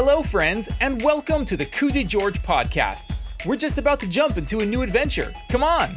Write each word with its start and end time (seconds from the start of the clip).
Hello, 0.00 0.22
friends, 0.22 0.68
and 0.80 1.02
welcome 1.02 1.44
to 1.44 1.56
the 1.56 1.66
Koozy 1.66 2.06
George 2.06 2.40
podcast. 2.44 3.10
We're 3.44 3.56
just 3.56 3.78
about 3.78 3.98
to 3.98 4.08
jump 4.08 4.36
into 4.36 4.58
a 4.60 4.64
new 4.64 4.82
adventure. 4.82 5.32
Come 5.48 5.64
on! 5.64 5.88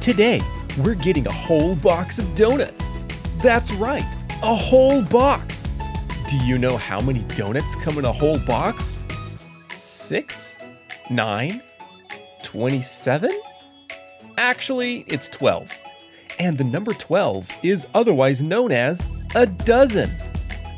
Today, 0.00 0.40
we're 0.82 0.94
getting 0.94 1.26
a 1.28 1.32
whole 1.32 1.76
box 1.76 2.18
of 2.18 2.34
donuts. 2.34 2.90
That's 3.42 3.70
right, 3.74 4.06
a 4.42 4.54
whole 4.54 5.02
box. 5.02 5.64
Do 6.30 6.38
you 6.46 6.56
know 6.56 6.78
how 6.78 7.02
many 7.02 7.20
donuts 7.36 7.74
come 7.74 7.98
in 7.98 8.06
a 8.06 8.12
whole 8.12 8.38
box? 8.46 8.98
Six? 9.74 10.48
9, 11.10 11.62
27? 12.42 13.30
Actually, 14.36 15.00
it's 15.08 15.28
12. 15.28 15.70
And 16.38 16.56
the 16.56 16.64
number 16.64 16.92
12 16.92 17.48
is 17.64 17.86
otherwise 17.94 18.42
known 18.42 18.72
as 18.72 19.04
a 19.34 19.46
dozen. 19.46 20.10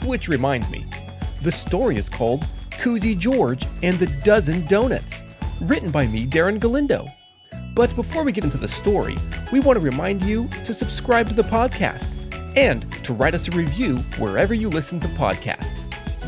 Which 0.05 0.29
reminds 0.29 0.71
me, 0.71 0.87
the 1.43 1.53
story 1.53 1.97
is 1.97 2.09
called 2.09 2.47
Koozy 2.71 3.17
George 3.19 3.65
and 3.83 3.97
the 3.97 4.07
Dozen 4.25 4.67
Donuts, 4.67 5.23
written 5.61 5.91
by 5.91 6.07
me, 6.07 6.27
Darren 6.27 6.59
Galindo. 6.61 7.07
But 7.75 7.95
before 7.95 8.25
we 8.25 8.33
get 8.33 8.45
into 8.45 8.59
the 8.59 8.69
story, 8.69 9.17
we 9.53 9.61
want 9.61 9.77
to 9.79 9.85
remind 9.85 10.23
you 10.23 10.49
to 10.65 10.73
subscribe 10.73 11.29
to 11.29 11.35
the 11.35 11.43
podcast 11.43 12.11
and 12.57 12.91
to 13.05 13.13
write 13.13 13.35
us 13.35 13.49
a 13.49 13.57
review 13.57 13.99
wherever 14.19 14.55
you 14.55 14.69
listen 14.71 14.99
to 15.01 15.09
podcasts. 15.09 15.80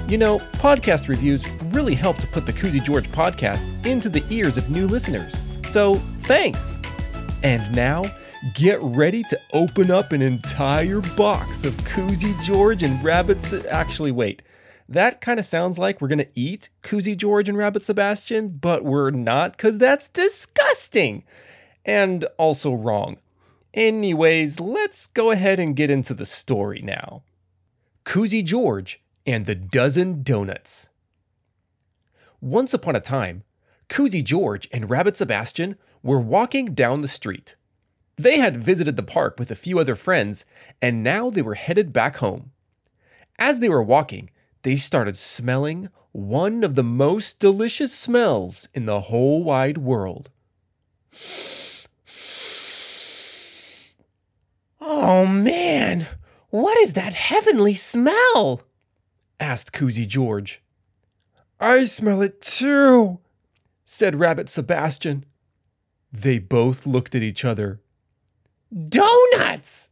You 0.09 0.19
know, 0.19 0.41
podcast 0.59 1.09
reviews 1.09 1.49
really 1.71 1.95
help 1.95 2.17
to 2.19 2.27
put 2.27 2.45
the 2.45 2.53
Koozy 2.53 2.85
George 2.85 3.09
podcast 3.13 3.87
into 3.87 4.09
the 4.11 4.23
ears 4.31 4.59
of 4.59 4.69
new 4.69 4.87
listeners. 4.89 5.41
So 5.69 5.95
thanks. 6.25 6.75
And 7.45 7.75
now, 7.75 8.03
get 8.55 8.81
ready 8.83 9.23
to 9.23 9.41
open 9.55 9.91
up 9.91 10.13
an 10.13 10.21
entire 10.21 11.01
box 11.17 11.65
of 11.65 11.73
Koozy 11.79 12.41
George 12.43 12.83
and 12.83 13.03
Rabbits. 13.03 13.55
Actually, 13.71 14.11
wait. 14.13 14.43
That 14.89 15.21
kind 15.23 15.39
of 15.41 15.47
sounds 15.47 15.79
like 15.79 16.01
we're 16.01 16.09
going 16.09 16.19
to 16.19 16.29
eat 16.35 16.69
Koozy 16.83 17.17
George 17.17 17.49
and 17.49 17.57
Rabbit 17.57 17.85
Sebastian, 17.85 18.49
but 18.51 18.85
we're 18.85 19.11
not 19.13 19.53
because 19.53 19.79
that's 19.79 20.09
disgusting 20.09 21.25
and 21.87 22.27
also 22.37 22.75
wrong. 22.75 23.17
Anyways, 23.73 24.61
let's 24.61 25.07
go 25.07 25.31
ahead 25.31 25.59
and 25.59 25.77
get 25.77 25.89
into 25.89 26.13
the 26.13 26.27
story 26.27 26.81
now. 26.85 27.23
Koozy 28.05 28.45
George 28.45 29.02
and 29.27 29.47
the 29.47 29.55
Dozen 29.55 30.23
Donuts. 30.23 30.89
Once 32.41 32.75
upon 32.75 32.97
a 32.97 33.01
time, 33.01 33.45
Koozy 33.89 34.25
George 34.25 34.69
and 34.73 34.91
Rabbit 34.91 35.17
Sebastian 35.17 35.77
were 36.03 36.19
walking 36.19 36.75
down 36.75 37.01
the 37.03 37.09
street. 37.09 37.55
They 38.17 38.39
had 38.41 38.57
visited 38.57 38.97
the 38.97 39.03
park 39.03 39.39
with 39.39 39.51
a 39.51 39.55
few 39.57 39.79
other 39.79 39.95
friends, 39.95 40.45
and 40.81 41.03
now 41.03 41.31
they 41.31 41.43
were 41.43 41.55
headed 41.55 41.93
back 41.93 42.17
home. 42.17 42.53
As 43.39 43.61
they 43.61 43.69
were 43.69 43.83
walking, 43.83 44.31
they 44.63 44.77
started 44.77 45.17
smelling 45.17 45.89
one 46.13 46.63
of 46.63 46.75
the 46.75 46.83
most 46.85 47.41
delicious 47.41 47.93
smells 47.95 48.69
in 48.75 48.87
the 48.87 49.03
whole 49.03 49.43
wide 49.43 49.79
world. 49.79 50.31
Oh 54.81 55.27
man, 55.27 56.07
what 56.51 56.77
is 56.79 56.95
that 56.95 57.15
heavenly 57.15 57.75
smell? 57.75 58.63
asked 59.43 59.73
Koozy 59.73 60.07
George. 60.07 60.63
I 61.59 61.85
smell 61.85 62.23
it 62.23 62.41
too, 62.41 63.19
said 63.85 64.15
Rabbit 64.21 64.49
Sebastian. 64.49 65.25
They 66.13 66.39
both 66.39 66.87
looked 66.87 67.15
at 67.15 67.23
each 67.25 67.45
other. 67.45 67.81
Donuts, 68.73 69.91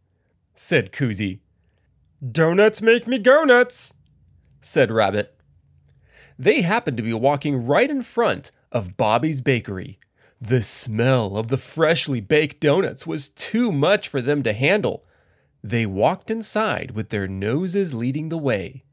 said 0.55 0.93
Koozy. 0.93 1.41
Donuts 2.25 2.81
make 2.81 3.07
me 3.09 3.19
go 3.19 3.43
nuts, 3.43 3.93
said 4.61 4.91
Rabbit. 4.93 5.37
They 6.39 6.63
happened 6.63 6.97
to 6.99 7.03
be 7.03 7.13
walking 7.13 7.67
right 7.67 7.91
in 7.91 8.03
front 8.03 8.51
of 8.71 8.97
Bobby's 8.97 9.41
Bakery. 9.41 9.99
The 10.41 10.63
smell 10.63 11.37
of 11.37 11.49
the 11.49 11.59
freshly 11.59 12.21
baked 12.21 12.61
donuts 12.61 13.07
was 13.07 13.29
too 13.31 13.73
much 13.73 14.07
for 14.09 14.23
them 14.23 14.43
to 14.45 14.53
handle. 14.55 15.05
They 15.63 15.85
walked 15.87 16.31
inside 16.31 16.93
with 16.93 17.09
their 17.11 17.27
noses 17.29 17.93
leading 17.93 18.29
the 18.31 18.39
way. 18.39 18.85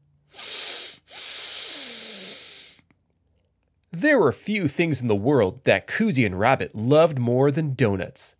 There 3.90 4.20
were 4.20 4.32
few 4.32 4.68
things 4.68 5.00
in 5.00 5.08
the 5.08 5.16
world 5.16 5.64
that 5.64 5.88
Koozy 5.88 6.24
and 6.24 6.38
Rabbit 6.38 6.74
loved 6.74 7.18
more 7.18 7.50
than 7.50 7.74
donuts. 7.74 8.36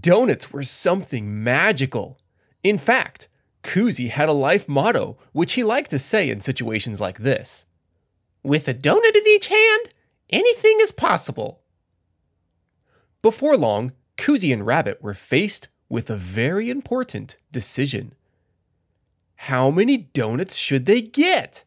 Donuts 0.00 0.52
were 0.52 0.64
something 0.64 1.44
magical. 1.44 2.18
In 2.64 2.76
fact, 2.78 3.28
Koozy 3.62 4.08
had 4.10 4.28
a 4.28 4.32
life 4.32 4.68
motto, 4.68 5.16
which 5.32 5.52
he 5.52 5.62
liked 5.62 5.90
to 5.90 5.98
say 5.98 6.28
in 6.28 6.40
situations 6.40 7.00
like 7.00 7.18
this 7.18 7.66
With 8.42 8.66
a 8.66 8.74
donut 8.74 9.14
in 9.14 9.26
each 9.28 9.46
hand, 9.46 9.90
anything 10.30 10.78
is 10.80 10.90
possible. 10.92 11.60
Before 13.22 13.56
long, 13.56 13.92
Koozy 14.16 14.52
and 14.52 14.66
Rabbit 14.66 15.00
were 15.02 15.14
faced 15.14 15.68
with 15.88 16.10
a 16.10 16.16
very 16.16 16.68
important 16.68 17.36
decision. 17.52 18.15
How 19.36 19.70
many 19.70 19.96
donuts 19.98 20.56
should 20.56 20.86
they 20.86 21.00
get? 21.02 21.64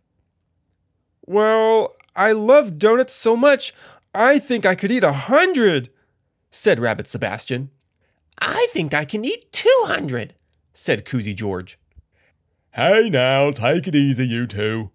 Well, 1.25 1.94
I 2.16 2.31
love 2.31 2.78
donuts 2.80 3.13
so 3.13 3.35
much, 3.35 3.74
I 4.13 4.40
think 4.40 4.66
I 4.66 4.74
could 4.75 4.91
eat 4.91 5.03
a 5.03 5.12
hundred, 5.13 5.90
said 6.52 6.79
Rabbit 6.79 7.08
Sebastian. 7.08 7.69
I 8.41 8.68
think 8.72 8.94
I 8.94 9.06
can 9.06 9.24
eat 9.24 9.52
two 9.52 9.84
hundred, 9.85 10.34
said 10.74 11.06
Koozy 11.06 11.35
George. 11.35 11.78
Hey 12.72 13.09
now, 13.09 13.52
take 13.52 13.88
it 13.88 13.96
easy, 13.96 14.28
you 14.28 14.46
two, 14.47 14.91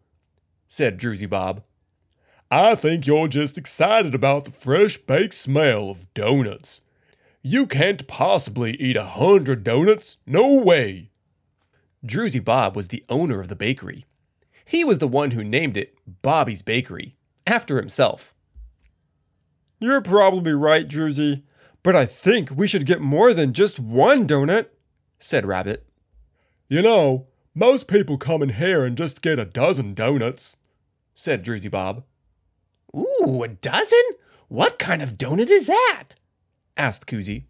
said 0.68 0.98
Druzy 0.98 1.28
Bob. 1.28 1.62
I 2.50 2.74
think 2.74 3.06
you're 3.06 3.26
just 3.28 3.58
excited 3.58 4.14
about 4.14 4.44
the 4.44 4.50
fresh 4.52 4.96
baked 4.96 5.34
smell 5.34 5.90
of 5.90 6.12
donuts. 6.14 6.80
You 7.42 7.66
can't 7.66 8.06
possibly 8.06 8.72
eat 8.76 8.96
a 8.96 9.04
hundred 9.04 9.64
donuts, 9.64 10.16
no 10.26 10.54
way. 10.54 11.10
Druzy 12.04 12.44
Bob 12.44 12.76
was 12.76 12.88
the 12.88 13.04
owner 13.08 13.40
of 13.40 13.48
the 13.48 13.56
bakery. 13.56 14.04
He 14.64 14.84
was 14.84 14.98
the 14.98 15.08
one 15.08 15.30
who 15.32 15.42
named 15.42 15.76
it 15.76 15.94
Bobby's 16.22 16.62
Bakery, 16.62 17.16
after 17.46 17.76
himself. 17.78 18.34
You're 19.80 20.00
probably 20.00 20.52
right, 20.52 20.86
Druzy, 20.88 21.42
but 21.82 21.94
I 21.96 22.06
think 22.06 22.50
we 22.50 22.66
should 22.68 22.86
get 22.86 23.00
more 23.00 23.32
than 23.34 23.52
just 23.52 23.78
one 23.78 24.26
donut, 24.26 24.66
said 25.18 25.44
Rabbit. 25.46 25.86
You 26.68 26.80
know, 26.82 27.26
most 27.54 27.88
people 27.88 28.16
come 28.18 28.42
in 28.42 28.50
here 28.50 28.84
and 28.84 28.96
just 28.96 29.20
get 29.22 29.38
a 29.38 29.44
dozen 29.44 29.92
donuts, 29.94 30.56
said 31.14 31.44
Druzy 31.44 31.70
Bob. 31.70 32.04
Ooh, 32.96 33.42
a 33.42 33.48
dozen? 33.48 34.02
What 34.48 34.78
kind 34.78 35.02
of 35.02 35.18
donut 35.18 35.48
is 35.50 35.66
that? 35.66 36.10
asked 36.76 37.06
Koozy. 37.06 37.44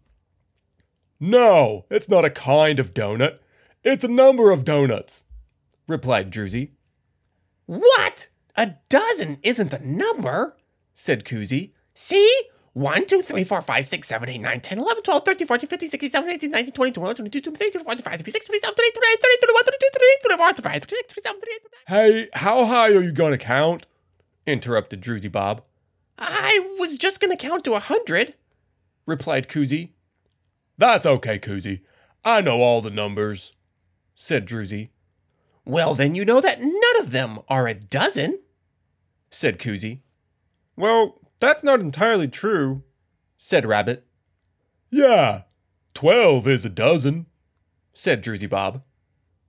No, 1.19 1.85
it's 1.89 2.09
not 2.09 2.25
a 2.25 2.29
kind 2.29 2.79
of 2.79 2.93
donut. 2.93 3.39
It's 3.85 4.03
a 4.03 4.07
number 4.07 4.49
of 4.49 4.65
donuts, 4.65 5.25
replied 5.87 6.31
Druzy. 6.33 6.71
What? 7.67 8.27
A 8.57 8.73
dozen 8.89 9.37
isn't 9.43 9.73
a 9.75 9.87
number, 9.87 10.57
said 10.95 11.23
Koozy. 11.23 11.73
See? 11.93 12.45
1, 12.73 13.05
2, 13.05 13.21
3, 13.21 13.43
4, 13.43 13.61
5, 13.61 13.85
6, 13.85 14.07
7, 14.07 14.27
8, 14.29 14.37
9, 14.39 14.59
10, 14.61 14.79
11, 14.79 15.03
12, 15.03 15.25
13, 15.25 15.47
14, 15.47 15.69
15, 15.69 15.89
16, 15.89 16.09
17, 16.11 16.33
18, 16.35 16.49
19, 16.51 16.73
20, 16.73 16.91
21, 16.93 17.15
22, 17.15 17.41
23, 17.41 17.71
24, 17.71 17.83
25, 17.93 18.13
26, 18.17 18.45
27, 18.47 18.75
28, 18.75 18.93
29, 18.95 19.15
30, 19.21 19.37
31, 19.41 19.63
32, 19.63 19.89
33, 19.93 20.17
34, 20.29 20.45
35, 20.47 20.73
36, 20.81 21.13
37, 21.13 21.41
38, 21.41 21.59
39. 22.25 22.25
Hey, 22.25 22.29
how 22.33 22.65
high 22.65 22.89
are 22.89 22.99
you 23.03 23.11
going 23.11 23.31
to 23.33 23.37
count? 23.37 23.85
interrupted 24.47 25.01
Druzy 25.01 25.31
Bob. 25.31 25.63
I 26.17 26.75
was 26.79 26.97
just 26.97 27.19
going 27.19 27.35
to 27.35 27.37
count 27.37 27.63
to 27.65 27.73
a 27.73 27.79
hundred, 27.79 28.33
replied 29.07 29.47
Koozy. 29.47 29.89
That's 30.77 31.05
okay, 31.05 31.37
Koozy. 31.39 31.81
I 32.23 32.41
know 32.41 32.61
all 32.61 32.81
the 32.81 32.91
numbers, 32.91 33.53
said 34.15 34.47
Druzy. 34.47 34.89
Well, 35.65 35.93
then 35.93 36.15
you 36.15 36.25
know 36.25 36.41
that 36.41 36.61
none 36.61 37.01
of 37.01 37.11
them 37.11 37.39
are 37.49 37.67
a 37.67 37.73
dozen, 37.73 38.39
said 39.29 39.59
Koozy. 39.59 39.99
Well, 40.77 41.19
that's 41.39 41.63
not 41.63 41.79
entirely 41.81 42.27
true, 42.27 42.83
said 43.35 43.65
Rabbit. 43.65 44.05
Yeah, 44.91 45.41
twelve 45.93 46.47
is 46.47 46.65
a 46.65 46.69
dozen, 46.69 47.25
said 47.93 48.23
Druzy 48.23 48.47
Bob. 48.49 48.83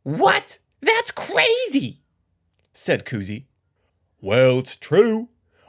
What? 0.04 0.58
That's 0.80 1.10
crazy, 1.10 2.00
said 2.72 3.04
Koozy. 3.04 3.44
Well, 4.20 4.60
it's 4.60 4.76
true. 4.76 5.28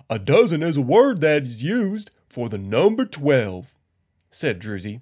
A 0.10 0.18
dozen 0.18 0.64
is 0.64 0.78
a 0.78 0.82
word 0.82 1.20
that 1.22 1.44
is 1.44 1.62
used 1.62 2.10
for 2.30 2.48
the 2.48 2.58
number 2.58 3.04
twelve, 3.06 3.74
said 4.32 4.62
Druzy. 4.62 5.02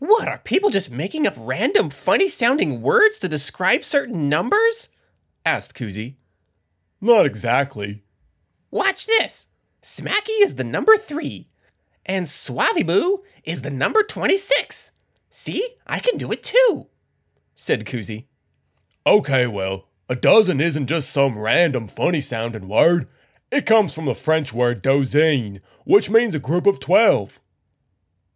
What, 0.00 0.28
are 0.28 0.38
people 0.38 0.70
just 0.70 0.90
making 0.90 1.26
up 1.26 1.34
random, 1.36 1.90
funny 1.90 2.26
sounding 2.26 2.80
words 2.80 3.18
to 3.18 3.28
describe 3.28 3.84
certain 3.84 4.30
numbers? 4.30 4.88
asked 5.44 5.76
Koozy. 5.76 6.14
Not 7.02 7.26
exactly. 7.26 8.02
Watch 8.70 9.06
this 9.06 9.46
Smacky 9.82 10.40
is 10.40 10.54
the 10.54 10.64
number 10.64 10.96
three, 10.96 11.48
and 12.06 12.26
Swaviboo 12.26 13.18
is 13.44 13.60
the 13.60 13.68
number 13.70 14.02
26. 14.02 14.92
See, 15.28 15.68
I 15.86 15.98
can 15.98 16.16
do 16.16 16.32
it 16.32 16.42
too, 16.42 16.86
said 17.54 17.84
Koozy. 17.84 18.24
Okay, 19.06 19.46
well, 19.46 19.88
a 20.08 20.16
dozen 20.16 20.62
isn't 20.62 20.86
just 20.86 21.10
some 21.10 21.38
random 21.38 21.88
funny 21.88 22.22
sounding 22.22 22.68
word. 22.68 23.06
It 23.52 23.66
comes 23.66 23.92
from 23.92 24.06
the 24.06 24.14
French 24.14 24.54
word 24.54 24.80
douzaine, 24.82 25.60
which 25.84 26.08
means 26.08 26.34
a 26.34 26.38
group 26.38 26.66
of 26.66 26.80
twelve. 26.80 27.38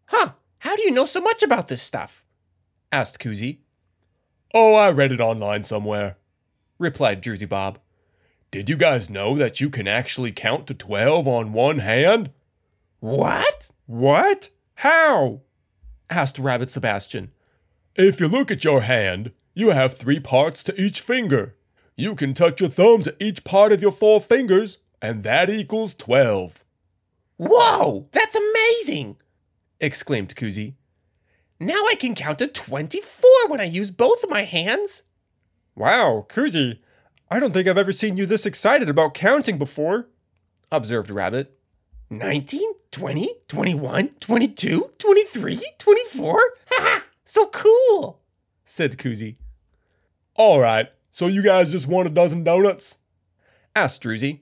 Huh, 0.07 0.33
how 0.65 0.75
do 0.75 0.83
you 0.83 0.91
know 0.91 1.05
so 1.05 1.21
much 1.21 1.43
about 1.43 1.69
this 1.69 1.83
stuff? 1.83 2.25
asked 2.91 3.21
Koozy. 3.21 3.59
Oh, 4.55 4.75
I 4.75 4.91
read 4.91 5.13
it 5.13 5.21
online 5.21 5.63
somewhere, 5.63 6.17
replied 6.79 7.23
Druzy 7.23 7.49
Bob. 7.49 7.79
Did 8.51 8.69
you 8.69 8.77
guys 8.77 9.11
know 9.11 9.37
that 9.37 9.61
you 9.61 9.69
can 9.69 9.87
actually 9.87 10.33
count 10.33 10.67
to 10.69 10.75
12 10.75 11.29
on 11.29 11.53
one 11.53 11.81
hand? 11.81 12.31
What? 13.01 13.71
What? 13.87 14.49
How? 14.77 15.43
asked 16.09 16.39
Rabbit 16.39 16.71
Sebastian. 16.71 17.31
If 17.95 18.19
you 18.21 18.29
look 18.29 18.51
at 18.51 18.65
your 18.65 18.81
hand, 18.83 19.33
you 19.55 19.71
have 19.71 19.95
three 19.97 20.21
parts 20.21 20.63
to 20.65 20.81
each 20.81 21.01
finger. 21.01 21.57
You 21.97 22.15
can 22.15 22.33
touch 22.33 22.61
your 22.61 22.71
thumbs 22.71 23.05
to 23.05 23.17
each 23.23 23.45
part 23.45 23.73
of 23.73 23.83
your 23.83 23.93
four 23.93 24.21
fingers, 24.21 24.79
and 25.03 25.25
that 25.25 25.51
equals 25.51 25.95
12. 25.95 26.65
Whoa! 27.37 28.09
That's 28.13 28.37
amazing! 28.37 29.17
exclaimed 29.85 30.35
Koozy. 30.35 30.75
Now 31.61 31.83
I 31.91 31.95
can 31.99 32.15
count 32.15 32.39
to 32.41 32.49
24 32.49 33.29
when 33.49 33.61
I 33.61 33.65
use 33.65 33.91
both 33.91 34.23
of 34.25 34.31
my 34.31 34.43
hands. 34.43 35.03
Wow, 35.77 36.27
Koozy, 36.29 36.79
I 37.31 37.39
don't 37.39 37.53
think 37.53 37.69
I've 37.69 37.79
ever 37.79 37.93
seen 37.93 38.17
you 38.17 38.27
this 38.27 38.47
excited 38.47 38.89
about 38.89 39.15
counting 39.15 39.59
before, 39.59 40.09
observed 40.73 41.11
Rabbit. 41.11 41.57
19, 42.11 42.61
20, 42.91 43.35
21, 43.49 44.09
22, 44.21 44.91
23, 44.99 45.61
24? 45.79 46.43
Haha, 46.71 47.01
so 47.25 47.47
cool, 47.47 48.21
said 48.65 48.97
Koozy. 48.99 49.37
All 50.37 50.61
right, 50.61 50.89
so 51.11 51.27
you 51.27 51.43
guys 51.43 51.73
just 51.73 51.87
want 51.87 52.09
a 52.09 52.13
dozen 52.13 52.45
donuts? 52.45 52.99
asked 53.77 54.03
Druzy. 54.03 54.41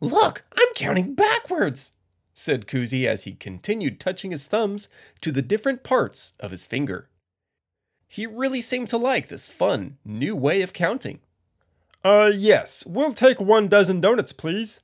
Look, 0.00 0.44
I'm 0.58 0.74
counting 0.74 1.14
backwards, 1.14 1.92
said 2.38 2.68
Koozy 2.68 3.04
as 3.04 3.24
he 3.24 3.32
continued 3.34 3.98
touching 3.98 4.30
his 4.30 4.46
thumbs 4.46 4.86
to 5.20 5.32
the 5.32 5.42
different 5.42 5.82
parts 5.82 6.34
of 6.38 6.52
his 6.52 6.66
finger. 6.68 7.08
He 8.06 8.26
really 8.28 8.60
seemed 8.62 8.88
to 8.90 8.96
like 8.96 9.26
this 9.28 9.48
fun, 9.48 9.98
new 10.04 10.36
way 10.36 10.62
of 10.62 10.72
counting. 10.72 11.18
Uh, 12.04 12.30
yes, 12.32 12.86
we'll 12.86 13.12
take 13.12 13.40
one 13.40 13.66
dozen 13.66 14.00
donuts, 14.00 14.32
please, 14.32 14.78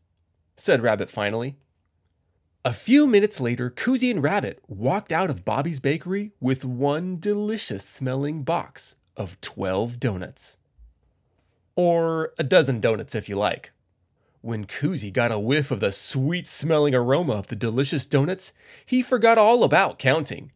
said 0.57 0.83
Rabbit 0.83 1.09
finally. 1.09 1.55
A 2.65 2.73
few 2.73 3.07
minutes 3.07 3.39
later, 3.41 3.71
Koozy 3.71 4.11
and 4.11 4.21
Rabbit 4.23 4.61
walked 4.67 5.13
out 5.13 5.31
of 5.31 5.45
Bobby's 5.45 5.79
bakery 5.81 6.33
with 6.41 6.65
one 6.65 7.19
delicious 7.21 7.85
smelling 7.85 8.43
box 8.43 8.97
of 9.17 9.41
12 9.43 10.01
donuts. 10.01 10.57
Or 11.77 12.33
a 12.37 12.43
dozen 12.45 12.81
donuts 12.81 13.15
if 13.15 13.29
you 13.29 13.37
like. 13.37 13.71
When 14.45 14.67
Koozy 14.67 15.11
got 15.11 15.33
a 15.33 15.39
whiff 15.39 15.71
of 15.71 15.81
the 15.81 15.91
sweet 15.91 16.47
smelling 16.47 16.95
aroma 16.95 17.33
of 17.33 17.47
the 17.47 17.57
delicious 17.57 18.05
donuts, 18.05 18.53
he 18.85 19.01
forgot 19.01 19.39
all 19.39 19.65
about 19.65 19.99
counting. 19.99 20.53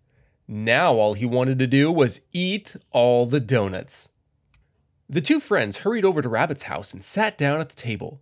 Now 0.46 0.92
all 0.96 1.14
he 1.14 1.24
wanted 1.24 1.58
to 1.60 1.66
do 1.66 1.90
was 1.90 2.20
eat 2.30 2.76
all 2.90 3.24
the 3.24 3.40
donuts. 3.40 4.10
The 5.08 5.22
two 5.22 5.40
friends 5.40 5.78
hurried 5.78 6.04
over 6.04 6.20
to 6.20 6.28
Rabbit's 6.28 6.64
house 6.64 6.92
and 6.92 7.02
sat 7.02 7.38
down 7.38 7.60
at 7.62 7.70
the 7.70 7.74
table. 7.74 8.20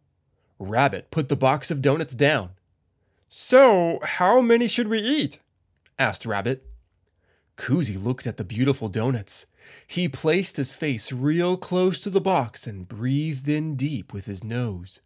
Rabbit 0.61 1.11
put 1.11 1.29
the 1.29 1.35
box 1.35 1.73
of 1.73 1.83
donuts 1.83 2.15
down. 2.15 2.51
So, 3.29 3.99
how 4.05 4.41
many 4.41 4.69
should 4.69 4.87
we 4.87 5.01
eat? 5.01 5.41
asked 5.99 6.25
Rabbit. 6.27 6.65
Koozy 7.57 8.01
looked 8.01 8.29
at 8.29 8.37
the 8.37 8.45
beautiful 8.45 8.89
donuts. 8.89 9.47
He 9.89 10.09
placed 10.09 10.59
his 10.59 10.75
face 10.75 11.11
real 11.11 11.57
close 11.57 11.99
to 11.99 12.11
the 12.11 12.21
box 12.21 12.69
and 12.69 12.87
breathed 12.87 13.49
in 13.49 13.75
deep 13.75 14.13
with 14.13 14.27
his 14.27 14.45
nose. 14.45 15.01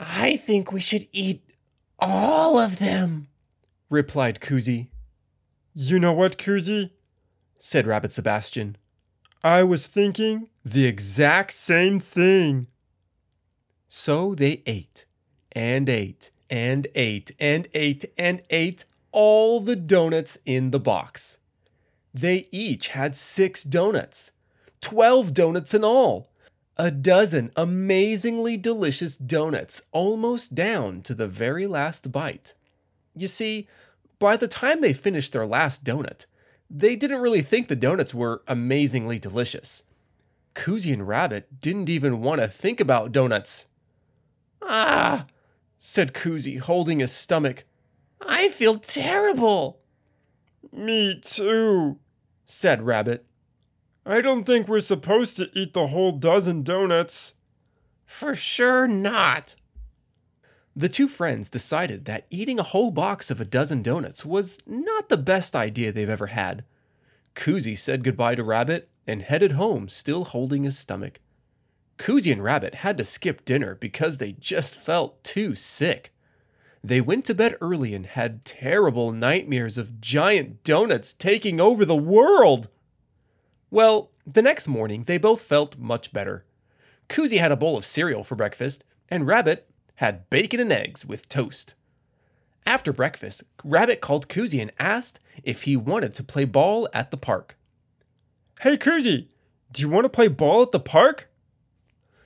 I 0.00 0.36
think 0.36 0.72
we 0.72 0.80
should 0.80 1.06
eat 1.12 1.42
all 1.98 2.58
of 2.58 2.78
them, 2.78 3.28
replied 3.90 4.40
Koozy. 4.40 4.88
You 5.74 5.98
know 5.98 6.14
what, 6.14 6.38
Koozy? 6.38 6.92
said 7.58 7.86
Rabbit 7.86 8.10
Sebastian. 8.10 8.78
I 9.44 9.62
was 9.62 9.88
thinking 9.88 10.48
the 10.64 10.86
exact 10.86 11.52
same 11.52 12.00
thing. 12.00 12.66
So 13.88 14.34
they 14.34 14.62
ate, 14.64 15.04
and 15.52 15.86
ate, 15.88 16.30
and 16.50 16.86
ate, 16.94 17.32
and 17.38 17.68
ate, 17.74 18.04
and 18.16 18.40
ate 18.48 18.84
all 19.12 19.60
the 19.60 19.76
donuts 19.76 20.38
in 20.46 20.70
the 20.70 20.80
box. 20.80 21.36
They 22.14 22.48
each 22.50 22.88
had 22.88 23.14
six 23.14 23.62
donuts, 23.62 24.30
12 24.80 25.34
donuts 25.34 25.74
in 25.74 25.84
all 25.84 26.29
a 26.82 26.90
dozen 26.90 27.52
amazingly 27.56 28.56
delicious 28.56 29.14
donuts, 29.18 29.82
almost 29.92 30.54
down 30.54 31.02
to 31.02 31.12
the 31.14 31.28
very 31.28 31.66
last 31.66 32.10
bite. 32.10 32.54
You 33.14 33.28
see, 33.28 33.68
by 34.18 34.38
the 34.38 34.48
time 34.48 34.80
they 34.80 34.94
finished 34.94 35.34
their 35.34 35.44
last 35.46 35.84
donut, 35.84 36.24
they 36.70 36.96
didn't 36.96 37.20
really 37.20 37.42
think 37.42 37.68
the 37.68 37.76
donuts 37.76 38.14
were 38.14 38.42
amazingly 38.48 39.18
delicious. 39.18 39.82
Koozy 40.54 40.90
and 40.94 41.06
Rabbit 41.06 41.60
didn't 41.60 41.90
even 41.90 42.22
want 42.22 42.40
to 42.40 42.48
think 42.48 42.80
about 42.80 43.12
donuts. 43.12 43.66
Ah, 44.62 45.26
said 45.78 46.14
Koozy, 46.14 46.58
holding 46.58 47.00
his 47.00 47.12
stomach. 47.12 47.64
I 48.26 48.48
feel 48.48 48.76
terrible. 48.76 49.80
Me 50.72 51.20
too, 51.20 51.98
said 52.46 52.82
Rabbit. 52.84 53.26
I 54.10 54.20
don't 54.20 54.42
think 54.42 54.66
we're 54.66 54.80
supposed 54.80 55.36
to 55.36 55.56
eat 55.56 55.72
the 55.72 55.86
whole 55.88 56.10
dozen 56.10 56.62
donuts. 56.64 57.34
For 58.06 58.34
sure 58.34 58.88
not. 58.88 59.54
The 60.74 60.88
two 60.88 61.06
friends 61.06 61.48
decided 61.48 62.06
that 62.06 62.26
eating 62.28 62.58
a 62.58 62.64
whole 62.64 62.90
box 62.90 63.30
of 63.30 63.40
a 63.40 63.44
dozen 63.44 63.82
donuts 63.84 64.24
was 64.24 64.60
not 64.66 65.10
the 65.10 65.16
best 65.16 65.54
idea 65.54 65.92
they've 65.92 66.08
ever 66.08 66.26
had. 66.28 66.64
Koozy 67.36 67.78
said 67.78 68.02
goodbye 68.02 68.34
to 68.34 68.42
Rabbit 68.42 68.88
and 69.06 69.22
headed 69.22 69.52
home, 69.52 69.88
still 69.88 70.24
holding 70.24 70.64
his 70.64 70.76
stomach. 70.76 71.20
Koozy 71.96 72.32
and 72.32 72.42
Rabbit 72.42 72.76
had 72.76 72.98
to 72.98 73.04
skip 73.04 73.44
dinner 73.44 73.76
because 73.76 74.18
they 74.18 74.32
just 74.32 74.80
felt 74.80 75.22
too 75.22 75.54
sick. 75.54 76.12
They 76.82 77.00
went 77.00 77.24
to 77.26 77.34
bed 77.34 77.56
early 77.60 77.94
and 77.94 78.06
had 78.06 78.44
terrible 78.44 79.12
nightmares 79.12 79.78
of 79.78 80.00
giant 80.00 80.64
donuts 80.64 81.12
taking 81.12 81.60
over 81.60 81.84
the 81.84 81.94
world. 81.94 82.68
Well, 83.70 84.10
the 84.26 84.42
next 84.42 84.66
morning, 84.66 85.04
they 85.04 85.16
both 85.16 85.42
felt 85.42 85.78
much 85.78 86.12
better. 86.12 86.44
Koozy 87.08 87.38
had 87.38 87.52
a 87.52 87.56
bowl 87.56 87.76
of 87.76 87.84
cereal 87.84 88.24
for 88.24 88.34
breakfast, 88.34 88.84
and 89.08 89.26
Rabbit 89.26 89.68
had 89.96 90.28
bacon 90.28 90.58
and 90.60 90.72
eggs 90.72 91.06
with 91.06 91.28
toast. 91.28 91.74
After 92.66 92.92
breakfast, 92.92 93.42
Rabbit 93.64 94.00
called 94.00 94.28
Koozy 94.28 94.60
and 94.60 94.72
asked 94.78 95.20
if 95.44 95.62
he 95.62 95.76
wanted 95.76 96.14
to 96.14 96.24
play 96.24 96.44
ball 96.44 96.88
at 96.92 97.10
the 97.10 97.16
park. 97.16 97.56
Hey, 98.60 98.76
Koozy, 98.76 99.28
do 99.72 99.80
you 99.80 99.88
want 99.88 100.04
to 100.04 100.08
play 100.10 100.28
ball 100.28 100.62
at 100.62 100.72
the 100.72 100.80
park? 100.80 101.28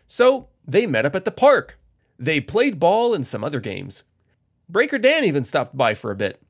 So 0.06 0.48
they 0.66 0.86
met 0.86 1.06
up 1.06 1.14
at 1.14 1.24
the 1.24 1.30
park. 1.30 1.78
They 2.18 2.40
played 2.40 2.80
ball 2.80 3.14
and 3.14 3.26
some 3.26 3.44
other 3.44 3.60
games. 3.60 4.02
Breaker 4.68 4.98
Dan 4.98 5.24
even 5.24 5.44
stopped 5.44 5.76
by 5.76 5.94
for 5.94 6.10
a 6.10 6.16
bit. 6.16 6.42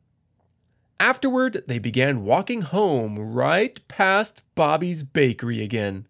Afterward, 1.01 1.65
they 1.67 1.79
began 1.79 2.25
walking 2.25 2.63
home 2.63 3.19
right 3.19 3.87
past 3.89 4.43
Bobby's 4.55 5.03
bakery 5.03 5.63
again. 5.63 6.07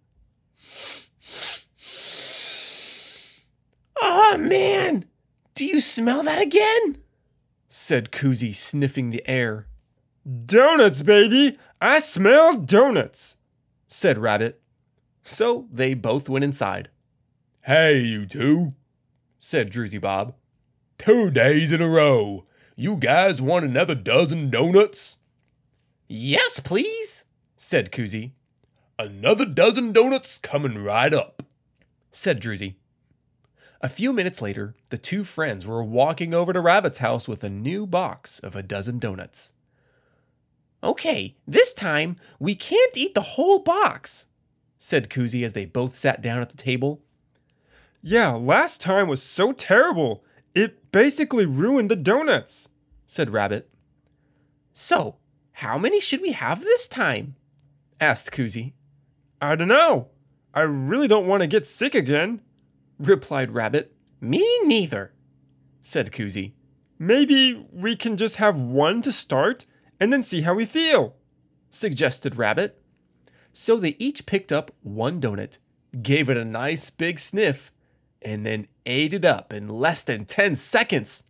Oh 4.01 4.37
man! 4.39 5.07
Do 5.55 5.65
you 5.65 5.81
smell 5.81 6.23
that 6.25 6.43
again? 6.43 6.99
said 7.69 8.13
Koozy, 8.13 8.55
sniffing 8.55 9.11
the 9.11 9.23
air. 9.29 9.67
Donuts, 10.47 11.03
baby! 11.03 11.57
I 11.81 11.99
smell 12.01 12.57
donuts, 12.57 13.37
said 13.89 14.19
Rabbit. 14.19 14.61
So 15.23 15.67
they 15.73 15.95
both 15.95 16.29
went 16.29 16.45
inside. 16.45 16.91
Hey, 17.63 18.01
you 18.01 18.27
two, 18.27 18.71
said 19.39 19.73
Druzy 19.73 19.99
Bob. 20.01 20.35
Two 20.99 21.31
days 21.31 21.73
in 21.73 21.81
a 21.81 21.89
row. 21.89 22.45
You 22.77 22.97
guys 22.97 23.41
want 23.41 23.65
another 23.65 23.95
dozen 23.95 24.51
donuts? 24.51 25.19
Yes, 26.09 26.59
please, 26.59 27.25
said 27.57 27.93
Koozy. 27.93 28.33
Another 28.99 29.45
dozen 29.47 29.93
donuts 29.93 30.39
coming 30.39 30.83
right 30.83 31.15
up, 31.15 31.45
said 32.11 32.41
Druzy. 32.41 32.75
A 33.81 33.89
few 33.89 34.13
minutes 34.13 34.41
later, 34.43 34.75
the 34.91 34.99
two 34.99 35.23
friends 35.25 35.67
were 35.67 35.85
walking 35.85 36.35
over 36.35 36.53
to 36.53 36.61
Rabbit's 36.61 36.99
house 36.99 37.29
with 37.29 37.45
a 37.45 37.49
new 37.51 37.87
box 37.87 38.39
of 38.41 38.57
a 38.57 38.63
dozen 38.63 38.99
donuts. 38.99 39.53
Okay, 40.83 41.37
this 41.47 41.73
time 41.73 42.17
we 42.41 42.55
can't 42.57 42.97
eat 42.97 43.15
the 43.15 43.21
whole 43.39 43.61
box, 43.61 44.27
said 44.79 45.11
Koozy 45.11 45.45
as 45.45 45.53
they 45.53 45.65
both 45.65 45.95
sat 45.95 46.21
down 46.21 46.41
at 46.41 46.51
the 46.51 46.57
table. 46.57 47.03
Yeah, 48.03 48.33
last 48.33 48.81
time 48.81 49.07
was 49.09 49.23
so 49.23 49.53
terrible. 49.53 50.25
It 50.55 50.93
basically 50.93 51.47
ruined 51.47 51.91
the 51.91 51.97
donuts, 51.97 52.69
said 53.07 53.31
Rabbit. 53.31 53.69
So, 54.73 55.17
how 55.53 55.79
many 55.79 56.01
should 56.01 56.21
we 56.21 56.33
have 56.33 56.61
this 56.63 56.87
time? 56.87 57.35
asked 58.01 58.31
Koozy. 58.31 58.73
I 59.41 59.57
dunno. 59.57 60.09
I 60.55 60.61
really 60.61 61.09
don't 61.09 61.27
want 61.27 61.43
to 61.43 61.49
get 61.49 61.67
sick 61.67 61.95
again, 61.95 62.41
replied 63.01 63.51
Rabbit. 63.51 63.93
Me 64.21 64.45
neither, 64.65 65.13
said 65.83 66.13
Koozy. 66.13 66.53
Maybe 67.01 67.67
we 67.73 67.97
can 67.97 68.17
just 68.17 68.37
have 68.37 68.61
one 68.61 69.03
to 69.03 69.11
start 69.11 69.67
and 69.99 70.13
then 70.13 70.23
see 70.23 70.43
how 70.43 70.55
we 70.55 70.65
feel, 70.65 71.17
suggested 71.71 72.37
Rabbit. 72.37 72.81
So 73.53 73.77
they 73.77 73.97
each 73.99 74.25
picked 74.27 74.53
up 74.53 74.71
one 74.83 75.21
donut, 75.21 75.59
gave 76.03 76.31
it 76.31 76.37
a 76.37 76.45
nice 76.45 76.91
big 76.91 77.19
sniff, 77.19 77.73
and 78.25 78.45
then 78.47 78.67
ate 78.87 79.13
it 79.13 79.25
up 79.25 79.53
in 79.53 79.69
less 79.69 80.03
than 80.03 80.25
10 80.25 80.57
seconds. 80.57 81.25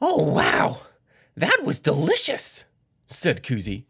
Oh, 0.00 0.22
wow. 0.22 0.80
That 1.36 1.62
was 1.64 1.80
delicious, 1.80 2.66
said 3.06 3.42
Koozy. 3.42 3.84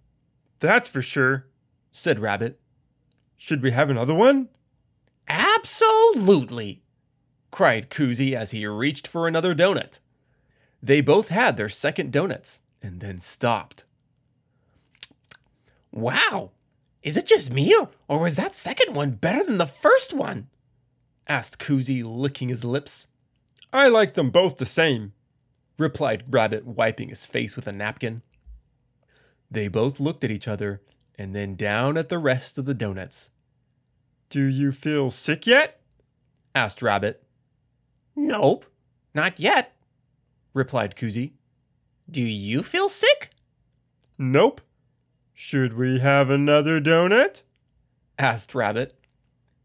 That's 0.60 0.88
for 0.88 1.02
sure, 1.02 1.46
said 1.90 2.18
Rabbit. 2.20 2.60
Should 3.36 3.62
we 3.62 3.72
have 3.72 3.90
another 3.90 4.14
one? 4.14 4.48
Absolutely, 5.28 6.82
cried 7.50 7.90
Koozy 7.90 8.32
as 8.32 8.52
he 8.52 8.64
reached 8.66 9.06
for 9.08 9.26
another 9.26 9.54
donut. 9.54 9.98
They 10.82 11.00
both 11.00 11.28
had 11.28 11.56
their 11.56 11.68
second 11.68 12.12
donuts 12.12 12.60
and 12.82 13.00
then 13.00 13.18
stopped. 13.18 13.84
Wow, 15.90 16.50
is 17.04 17.16
it 17.18 17.26
just 17.26 17.52
me, 17.52 17.76
or, 18.08 18.18
was 18.18 18.34
that 18.36 18.54
second 18.54 18.94
one 18.96 19.10
better 19.10 19.44
than 19.44 19.58
the 19.58 19.66
first 19.66 20.14
one? 20.14 20.48
asked 21.28 21.58
Koozy, 21.60 22.02
licking 22.02 22.48
his 22.48 22.64
lips. 22.64 23.06
I 23.72 23.88
like 23.88 24.14
them 24.14 24.30
both 24.30 24.56
the 24.56 24.64
same, 24.66 25.12
replied 25.78 26.24
Rabbit, 26.30 26.64
wiping 26.64 27.10
his 27.10 27.26
face 27.26 27.56
with 27.56 27.66
a 27.66 27.72
napkin. 27.72 28.22
They 29.50 29.68
both 29.68 30.00
looked 30.00 30.24
at 30.24 30.30
each 30.30 30.48
other 30.48 30.80
and 31.18 31.36
then 31.36 31.54
down 31.56 31.96
at 31.98 32.08
the 32.08 32.18
rest 32.18 32.56
of 32.58 32.64
the 32.64 32.74
donuts. 32.74 33.30
Do 34.30 34.42
you 34.44 34.72
feel 34.72 35.10
sick 35.10 35.46
yet? 35.46 35.80
asked 36.54 36.82
Rabbit. 36.82 37.22
Nope, 38.16 38.64
not 39.12 39.38
yet, 39.38 39.76
replied 40.54 40.96
Koozy. 40.96 41.32
Do 42.10 42.22
you 42.22 42.62
feel 42.62 42.88
sick? 42.88 43.30
Nope, 44.16 44.60
should 45.36 45.74
we 45.74 45.98
have 45.98 46.30
another 46.30 46.80
donut? 46.80 47.42
asked 48.20 48.54
Rabbit. 48.54 48.96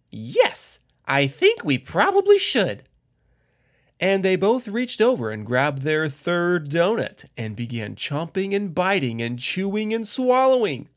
Yes, 0.10 0.80
I 1.06 1.28
think 1.28 1.64
we 1.64 1.78
probably 1.78 2.40
should. 2.40 2.90
And 4.00 4.24
they 4.26 4.36
both 4.36 4.68
reached 4.68 5.00
over 5.00 5.30
and 5.30 5.46
grabbed 5.46 5.84
their 5.84 6.10
third 6.10 6.72
donut 6.72 7.26
and 7.38 7.56
began 7.56 7.96
chomping 7.96 8.56
and 8.56 8.74
biting 8.74 9.22
and 9.22 9.38
chewing 9.38 9.94
and 9.94 10.08
swallowing. 10.08 10.90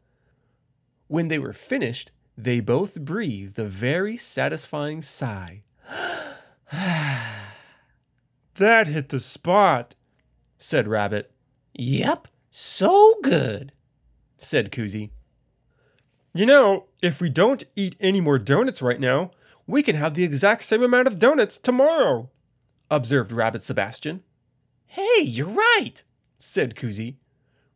When 1.06 1.28
they 1.28 1.38
were 1.38 1.52
finished, 1.52 2.10
they 2.38 2.60
both 2.60 2.98
breathed 3.00 3.58
a 3.58 3.64
very 3.66 4.16
satisfying 4.16 5.02
sigh. 5.02 5.64
that 6.72 7.26
hit 8.86 9.10
the 9.10 9.20
spot, 9.20 9.96
said 10.56 10.88
Rabbit. 10.88 11.30
Yep, 11.74 12.28
so 12.50 13.16
good 13.22 13.72
said 14.44 14.72
Koozy. 14.72 15.10
You 16.34 16.46
know, 16.46 16.86
if 17.02 17.20
we 17.20 17.28
don't 17.28 17.62
eat 17.76 17.96
any 18.00 18.20
more 18.20 18.38
donuts 18.38 18.82
right 18.82 19.00
now, 19.00 19.30
we 19.66 19.82
can 19.82 19.96
have 19.96 20.14
the 20.14 20.24
exact 20.24 20.64
same 20.64 20.82
amount 20.82 21.08
of 21.08 21.18
donuts 21.18 21.58
tomorrow, 21.58 22.30
observed 22.90 23.32
Rabbit 23.32 23.62
Sebastian. 23.62 24.22
Hey, 24.86 25.20
you're 25.22 25.46
right, 25.46 26.02
said 26.38 26.74
Koozy. 26.74 27.16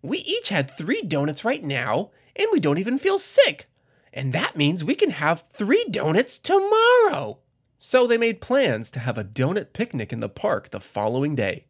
We 0.02 0.18
each 0.18 0.48
had 0.48 0.70
three 0.70 1.02
donuts 1.02 1.44
right 1.44 1.64
now, 1.64 2.10
and 2.34 2.46
we 2.52 2.60
don't 2.60 2.78
even 2.78 2.98
feel 2.98 3.18
sick. 3.18 3.66
And 4.12 4.32
that 4.32 4.56
means 4.56 4.84
we 4.84 4.94
can 4.94 5.10
have 5.10 5.40
three 5.40 5.84
donuts 5.90 6.38
tomorrow. 6.38 7.38
So 7.78 8.06
they 8.06 8.18
made 8.18 8.40
plans 8.40 8.90
to 8.92 9.00
have 9.00 9.18
a 9.18 9.24
donut 9.24 9.72
picnic 9.72 10.12
in 10.12 10.20
the 10.20 10.28
park 10.28 10.70
the 10.70 10.80
following 10.80 11.34
day. 11.34 11.66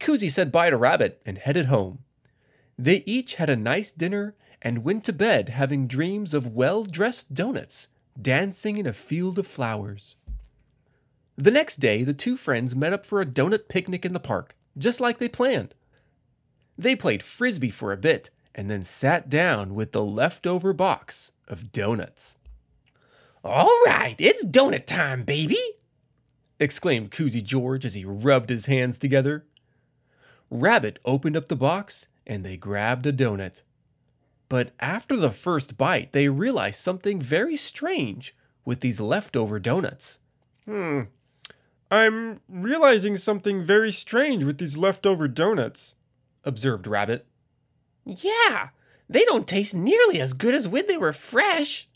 Koozy 0.00 0.30
said 0.30 0.50
bye 0.50 0.70
to 0.70 0.76
Rabbit 0.76 1.22
and 1.24 1.38
headed 1.38 1.66
home. 1.66 2.00
They 2.78 3.02
each 3.06 3.36
had 3.36 3.50
a 3.50 3.56
nice 3.56 3.92
dinner 3.92 4.34
and 4.60 4.84
went 4.84 5.04
to 5.04 5.12
bed 5.12 5.50
having 5.50 5.86
dreams 5.86 6.32
of 6.34 6.46
well 6.54 6.84
dressed 6.84 7.34
donuts 7.34 7.88
dancing 8.20 8.76
in 8.78 8.86
a 8.86 8.92
field 8.92 9.38
of 9.38 9.46
flowers. 9.46 10.16
The 11.36 11.50
next 11.50 11.76
day, 11.80 12.04
the 12.04 12.14
two 12.14 12.36
friends 12.36 12.74
met 12.76 12.92
up 12.92 13.06
for 13.06 13.20
a 13.20 13.26
donut 13.26 13.68
picnic 13.68 14.04
in 14.04 14.12
the 14.12 14.20
park, 14.20 14.54
just 14.76 15.00
like 15.00 15.18
they 15.18 15.28
planned. 15.28 15.74
They 16.76 16.94
played 16.94 17.22
frisbee 17.22 17.70
for 17.70 17.90
a 17.92 17.96
bit 17.96 18.28
and 18.54 18.70
then 18.70 18.82
sat 18.82 19.30
down 19.30 19.74
with 19.74 19.92
the 19.92 20.04
leftover 20.04 20.74
box 20.74 21.32
of 21.48 21.72
donuts. 21.72 22.36
All 23.42 23.72
right, 23.86 24.14
it's 24.18 24.44
donut 24.44 24.84
time, 24.86 25.24
baby! 25.24 25.58
exclaimed 26.60 27.10
Koozy 27.10 27.42
George 27.42 27.84
as 27.86 27.94
he 27.94 28.04
rubbed 28.04 28.50
his 28.50 28.66
hands 28.66 28.98
together. 28.98 29.44
Rabbit 30.50 30.98
opened 31.06 31.36
up 31.36 31.48
the 31.48 31.56
box 31.56 32.06
and 32.26 32.44
they 32.44 32.56
grabbed 32.56 33.06
a 33.06 33.12
donut. 33.12 33.62
But 34.48 34.72
after 34.80 35.16
the 35.16 35.30
first 35.30 35.78
bite, 35.78 36.12
they 36.12 36.28
realized 36.28 36.80
something 36.80 37.20
very 37.20 37.56
strange 37.56 38.34
with 38.64 38.80
these 38.80 39.00
leftover 39.00 39.58
donuts. 39.58 40.18
Hmm. 40.66 41.02
I'm 41.90 42.38
realizing 42.48 43.16
something 43.16 43.62
very 43.64 43.92
strange 43.92 44.44
with 44.44 44.58
these 44.58 44.76
leftover 44.76 45.28
donuts, 45.28 45.94
observed 46.44 46.86
Rabbit. 46.86 47.26
Yeah, 48.04 48.68
they 49.08 49.24
don't 49.24 49.46
taste 49.46 49.74
nearly 49.74 50.20
as 50.20 50.32
good 50.32 50.54
as 50.54 50.68
when 50.68 50.86
they 50.86 50.96
were 50.96 51.12
fresh, 51.12 51.88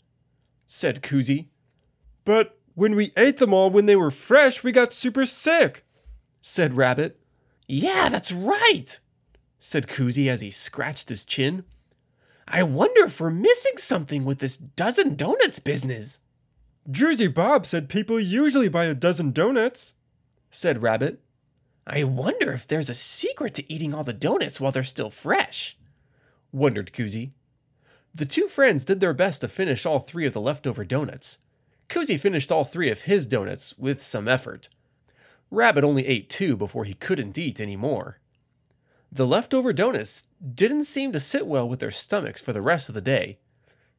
said 0.67 1.01
Koozy. 1.01 1.47
But 2.25 2.57
when 2.75 2.95
we 2.95 3.11
ate 3.17 3.37
them 3.37 3.53
all 3.53 3.69
when 3.71 3.85
they 3.87 3.95
were 3.95 4.11
fresh, 4.11 4.63
we 4.63 4.71
got 4.71 4.93
super 4.93 5.25
sick, 5.25 5.83
said 6.41 6.77
Rabbit. 6.77 7.19
Yeah, 7.67 8.09
that's 8.09 8.31
right, 8.31 8.99
said 9.59 9.87
Koozy 9.87 10.27
as 10.27 10.41
he 10.41 10.51
scratched 10.51 11.09
his 11.09 11.25
chin. 11.25 11.63
I 12.47 12.63
wonder 12.63 13.05
if 13.05 13.19
we're 13.19 13.29
missing 13.31 13.77
something 13.77 14.23
with 14.23 14.39
this 14.39 14.55
dozen 14.57 15.15
donuts 15.15 15.59
business. 15.59 16.19
Druzy 16.89 17.31
Bob 17.33 17.65
said 17.65 17.89
people 17.89 18.17
usually 18.19 18.69
buy 18.69 18.85
a 18.85 18.93
dozen 18.93 19.31
donuts, 19.31 19.93
said 20.49 20.81
Rabbit. 20.81 21.19
I 21.85 22.03
wonder 22.05 22.51
if 22.53 22.65
there's 22.67 22.89
a 22.89 22.95
secret 22.95 23.53
to 23.55 23.71
eating 23.73 23.93
all 23.93 24.03
the 24.05 24.13
donuts 24.13 24.61
while 24.61 24.71
they're 24.71 24.83
still 24.85 25.09
fresh, 25.09 25.77
wondered 26.53 26.93
Koozy. 26.93 27.31
The 28.15 28.25
two 28.25 28.47
friends 28.47 28.85
did 28.85 28.99
their 29.01 29.13
best 29.13 29.41
to 29.41 29.47
finish 29.49 29.85
all 29.85 29.99
three 29.99 30.25
of 30.25 30.31
the 30.33 30.39
leftover 30.41 30.85
donuts. 30.85 31.37
Koozy 31.89 32.17
finished 32.19 32.51
all 32.51 32.63
three 32.63 32.89
of 32.89 33.01
his 33.01 33.25
donuts 33.25 33.75
with 33.77 34.01
some 34.01 34.27
effort. 34.29 34.69
Rabbit 35.51 35.83
only 35.83 36.05
ate 36.05 36.29
two 36.29 36.55
before 36.57 36.83
he 36.85 36.93
couldn't 36.93 37.37
eat 37.37 37.59
any 37.61 37.75
more. 37.75 38.19
The 39.11 39.27
leftover 39.27 39.71
donuts 39.73 40.23
didn't 40.53 40.83
seem 40.83 41.11
to 41.13 41.19
sit 41.19 41.47
well 41.47 41.67
with 41.67 41.79
their 41.79 41.91
stomachs 41.91 42.41
for 42.41 42.53
the 42.53 42.61
rest 42.61 42.89
of 42.89 42.95
the 42.95 43.01
day. 43.01 43.39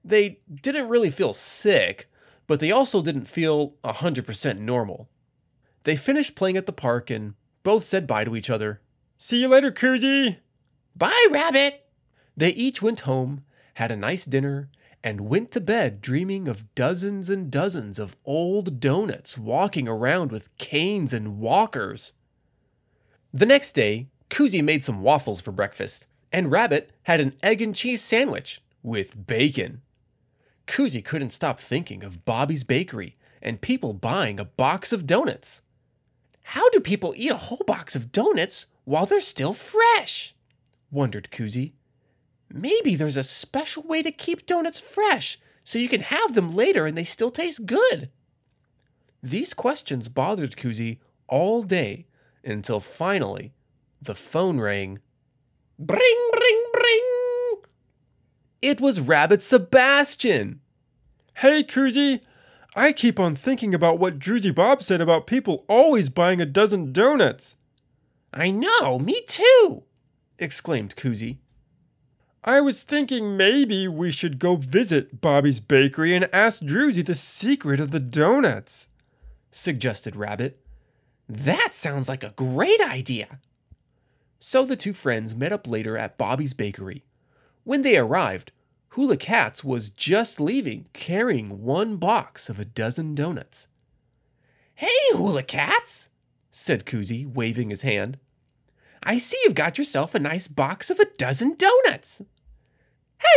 They 0.05 0.41
didn't 0.63 0.89
really 0.89 1.11
feel 1.11 1.35
sick, 1.35 2.11
but 2.47 2.61
they 2.61 2.71
also 2.71 3.03
didn't 3.03 3.27
feel 3.29 3.71
100% 3.85 4.59
normal. 4.59 5.09
They 5.85 5.97
finished 5.97 6.35
playing 6.35 6.57
at 6.57 6.67
the 6.67 6.73
park 6.73 7.11
and 7.11 7.35
both 7.63 7.85
said 7.85 8.07
bye 8.07 8.25
to 8.25 8.37
each 8.37 8.51
other. 8.51 8.81
See 9.17 9.39
you 9.39 9.49
later, 9.49 9.73
Koozy! 9.73 10.39
Bye, 10.95 11.27
Rabbit! 11.31 11.87
They 12.37 12.51
each 12.51 12.83
went 12.83 13.01
home, 13.01 13.45
had 13.75 13.91
a 13.91 13.97
nice 13.97 14.25
dinner, 14.25 14.71
and 15.03 15.23
went 15.23 15.51
to 15.53 15.61
bed 15.61 16.01
dreaming 16.01 16.49
of 16.49 16.75
dozens 16.75 17.31
and 17.31 17.51
dozens 17.51 17.99
of 17.99 18.17
old 18.25 18.79
donuts 18.81 19.39
walking 19.39 19.89
around 19.89 20.31
with 20.31 20.55
canes 20.59 21.13
and 21.13 21.39
walkers. 21.39 22.13
The 23.33 23.47
next 23.47 23.73
day, 23.73 24.09
Koozy 24.31 24.63
made 24.63 24.85
some 24.85 25.03
waffles 25.03 25.41
for 25.41 25.53
breakfast, 25.53 26.07
and 26.33 26.51
Rabbit 26.51 26.91
had 27.05 27.21
an 27.21 27.35
egg 27.43 27.63
and 27.63 27.75
cheese 27.75 28.03
sandwich 28.03 28.61
with 28.83 29.27
bacon. 29.27 29.83
Koozy 30.67 31.05
couldn't 31.05 31.31
stop 31.31 31.59
thinking 31.61 32.05
of 32.05 32.25
Bobby's 32.25 32.65
bakery 32.65 33.17
and 33.41 33.61
people 33.61 33.95
buying 33.95 34.39
a 34.39 34.45
box 34.45 34.93
of 34.93 35.07
donuts. 35.07 35.63
How 36.43 36.69
do 36.71 36.81
people 36.81 37.15
eat 37.17 37.31
a 37.33 37.37
whole 37.37 37.63
box 37.67 37.95
of 37.97 38.13
donuts 38.13 38.67
while 38.85 39.07
they're 39.07 39.21
still 39.21 39.55
fresh? 39.55 40.35
wondered 40.91 41.29
Koozy. 41.31 41.73
Maybe 42.51 42.95
there's 42.97 43.17
a 43.17 43.23
special 43.25 43.83
way 43.83 44.03
to 44.03 44.11
keep 44.13 44.47
donuts 44.47 44.81
fresh 44.81 45.39
so 45.65 45.79
you 45.79 45.89
can 45.89 46.01
have 46.01 46.35
them 46.35 46.55
later 46.57 46.87
and 46.87 46.97
they 46.97 47.05
still 47.05 47.31
taste 47.31 47.67
good. 47.67 48.11
These 49.23 49.53
questions 49.53 50.09
bothered 50.09 50.57
Koozy 50.57 51.01
all 51.29 51.63
day 51.63 52.07
until 52.43 52.81
finally 52.81 53.53
the 54.01 54.15
phone 54.15 54.61
rang. 54.61 54.99
Bring, 55.79 56.29
bring, 56.33 56.65
bring! 56.73 57.61
It 58.61 58.81
was 58.81 59.01
Rabbit 59.01 59.43
Sebastian! 59.43 60.61
Hey, 61.37 61.63
Koozy! 61.63 62.21
I 62.75 62.93
keep 62.93 63.19
on 63.21 63.35
thinking 63.35 63.75
about 63.75 63.99
what 63.99 64.19
Druzy 64.19 64.55
Bob 64.55 64.83
said 64.83 65.01
about 65.01 65.27
people 65.27 65.65
always 65.69 66.09
buying 66.09 66.41
a 66.41 66.47
dozen 66.47 66.93
donuts. 66.93 67.57
I 68.35 68.51
know, 68.51 68.99
me 68.99 69.21
too! 69.27 69.85
exclaimed 70.39 70.97
Koozy. 70.97 71.39
I 72.45 72.61
was 72.61 72.85
thinking 72.85 73.37
maybe 73.37 73.89
we 73.89 74.11
should 74.11 74.39
go 74.39 74.57
visit 74.57 75.21
Bobby's 75.21 75.61
bakery 75.61 76.15
and 76.15 76.29
ask 76.33 76.63
Druzy 76.63 77.05
the 77.05 77.15
secret 77.17 77.81
of 77.81 77.91
the 77.91 77.99
donuts, 78.01 78.89
suggested 79.51 80.15
Rabbit. 80.15 80.65
That 81.29 81.71
sounds 81.73 82.09
like 82.09 82.23
a 82.23 82.31
great 82.37 82.81
idea, 82.81 83.41
so 84.39 84.65
the 84.65 84.77
two 84.77 84.93
friends 84.93 85.35
met 85.35 85.53
up 85.53 85.67
later 85.67 85.97
at 85.97 86.19
Bobby's 86.19 86.53
bakery. 86.55 87.05
When 87.65 87.83
they 87.83 87.97
arrived, 87.99 88.53
Hula 88.91 89.17
Cats 89.17 89.63
was 89.65 89.89
just 89.89 90.41
leaving 90.41 90.87
carrying 90.93 91.63
one 91.63 91.97
box 91.97 92.49
of 92.49 92.59
a 92.59 92.65
dozen 92.65 93.15
donuts. 93.15 93.67
Hey, 94.77 94.89
Hula 95.13 95.43
Cats, 95.43 96.09
said 96.51 96.87
Koozy, 96.87 97.27
waving 97.27 97.71
his 97.71 97.83
hand. 97.83 98.19
I 99.03 99.19
see 99.19 99.39
you've 99.45 99.55
got 99.55 99.77
yourself 99.79 100.15
a 100.15 100.19
nice 100.19 100.47
box 100.49 100.89
of 100.91 100.99
a 101.01 101.05
dozen 101.19 101.55
donuts. 101.57 102.23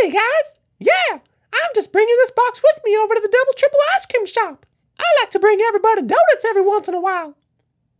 Hey, 0.02 0.10
guys! 0.10 0.60
Yeah, 0.78 0.92
I'm 1.10 1.70
just 1.74 1.92
bringing 1.92 2.14
this 2.18 2.30
box 2.30 2.62
with 2.62 2.80
me 2.84 2.96
over 2.96 3.14
to 3.14 3.20
the 3.20 3.28
Double 3.28 3.52
Triple 3.56 3.78
Ice 3.96 4.06
Cream 4.06 4.26
Shop. 4.26 4.66
I 5.00 5.04
like 5.20 5.30
to 5.32 5.38
bring 5.40 5.60
everybody 5.60 6.02
donuts 6.02 6.44
every 6.48 6.62
once 6.62 6.86
in 6.88 6.94
a 6.94 7.00
while, 7.00 7.36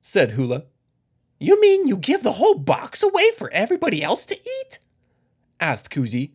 said 0.01 0.33
Hula. 0.33 0.65
You 1.43 1.61
mean 1.61 1.89
you 1.89 1.97
give 1.97 2.23
the 2.23 2.35
whole 2.35 2.55
box 2.55 3.03
away 3.03 3.33
for 3.33 3.51
everybody 3.51 4.01
else 4.01 4.25
to 4.27 4.39
eat? 4.39 4.79
asked 5.59 5.91
Koozy. 5.91 6.31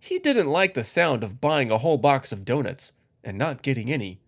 He 0.00 0.18
didn't 0.18 0.48
like 0.50 0.74
the 0.74 0.82
sound 0.82 1.22
of 1.22 1.40
buying 1.40 1.70
a 1.70 1.78
whole 1.78 1.96
box 1.96 2.32
of 2.32 2.44
donuts 2.44 2.90
and 3.22 3.38
not 3.38 3.62
getting 3.62 3.88
any. 3.92 4.20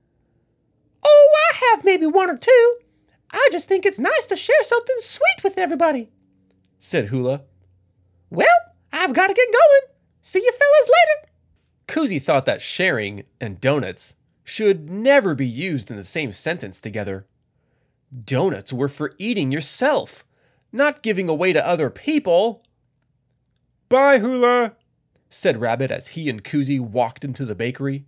Oh, 1.04 1.30
I 1.52 1.71
have 1.73 1.85
maybe 1.85 2.06
one 2.06 2.30
or 2.30 2.37
two. 2.38 2.76
I 3.33 3.49
just 3.50 3.66
think 3.66 3.85
it's 3.85 3.99
nice 3.99 4.26
to 4.26 4.37
share 4.37 4.62
something 4.62 4.94
sweet 5.00 5.42
with 5.42 5.59
everybody, 5.59 6.12
said 6.78 7.06
Hula. 7.06 7.42
Well, 8.30 8.47
I've 8.92 9.14
got 9.14 9.26
to 9.26 9.35
get 9.35 9.50
going. 9.52 9.92
See 10.23 10.38
you 10.44 10.52
fellas 10.52 10.90
later. 10.92 11.35
Koozy 11.88 12.23
thought 12.23 12.44
that 12.44 12.62
sharing 12.62 13.25
and 13.40 13.61
donuts 13.61 14.14
should 14.44 14.88
never 14.88 15.35
be 15.35 15.47
used 15.49 15.90
in 15.90 15.97
the 15.97 16.04
same 16.04 16.33
sentence 16.33 16.78
together. 16.78 17.26
Donuts 18.23 18.73
were 18.73 18.88
for 18.88 19.14
eating 19.18 19.50
yourself, 19.50 20.25
not 20.71 21.02
giving 21.02 21.28
away 21.28 21.52
to 21.52 21.66
other 21.66 21.90
people. 21.90 22.62
Bye, 23.88 24.18
Hula, 24.21 24.76
said 25.28 25.61
Rabbit 25.61 25.90
as 25.90 26.09
he 26.09 26.30
and 26.30 26.44
Koozy 26.44 26.78
walked 26.78 27.25
into 27.25 27.44
the 27.44 27.56
bakery. 27.56 28.06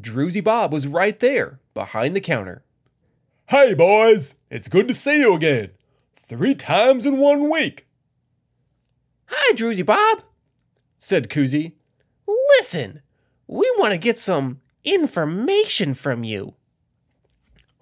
Druzy 0.00 0.42
Bob 0.42 0.72
was 0.72 0.86
right 0.88 1.18
there, 1.20 1.60
behind 1.74 2.16
the 2.16 2.20
counter. 2.20 2.64
Hey, 3.48 3.74
boys, 3.74 4.36
it's 4.50 4.68
good 4.68 4.88
to 4.88 4.94
see 4.94 5.18
you 5.18 5.34
again. 5.34 5.70
Three 6.16 6.54
times 6.54 7.04
in 7.04 7.18
one 7.18 7.50
week. 7.50 7.86
Hi, 9.26 9.54
Druzy 9.54 9.84
Bob, 9.84 10.22
said 10.98 11.28
Koozy. 11.28 11.72
Listen, 12.56 13.02
we 13.46 13.70
want 13.78 13.92
to 13.92 13.98
get 13.98 14.18
some 14.18 14.60
information 14.84 15.94
from 15.94 16.24
you. 16.24 16.54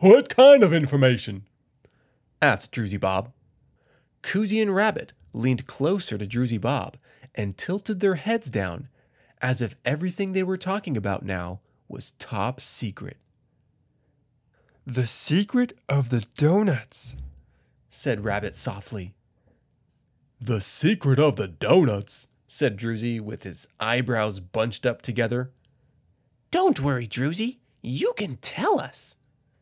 What 0.01 0.29
kind 0.29 0.63
of 0.63 0.73
information? 0.73 1.45
asked 2.41 2.71
Druzy 2.73 3.01
Bob. 3.01 3.33
Koozy 4.23 4.63
and 4.63 4.73
Rabbit 4.73 5.13
leaned 5.33 5.67
closer 5.67 6.17
to 6.17 6.25
Druzy 6.25 6.61
Bob 6.61 6.97
and 7.35 7.59
tilted 7.59 7.99
their 7.99 8.15
heads 8.15 8.49
down 8.49 8.89
as 9.43 9.61
if 9.61 9.75
everything 9.85 10.33
they 10.33 10.45
were 10.45 10.57
talking 10.57 10.97
about 10.97 11.25
now 11.25 11.59
was 11.89 12.13
top 12.21 12.61
secret. 12.61 13.17
The 14.87 15.09
secret 15.09 15.73
of 15.89 16.11
the 16.11 16.25
donuts, 16.37 17.17
said 17.89 18.23
Rabbit 18.25 18.55
softly. 18.55 19.17
The 20.41 20.61
secret 20.61 21.19
of 21.19 21.35
the 21.35 21.49
donuts, 21.49 22.29
said 22.47 22.77
Druzy 22.79 23.21
with 23.21 23.43
his 23.43 23.67
eyebrows 23.81 24.39
bunched 24.39 24.87
up 24.87 25.03
together. 25.03 25.51
Don't 26.53 26.79
worry, 26.79 27.09
Druzy. 27.09 27.57
You 27.83 28.13
can 28.17 28.37
tell 28.37 28.79
us, 28.79 29.17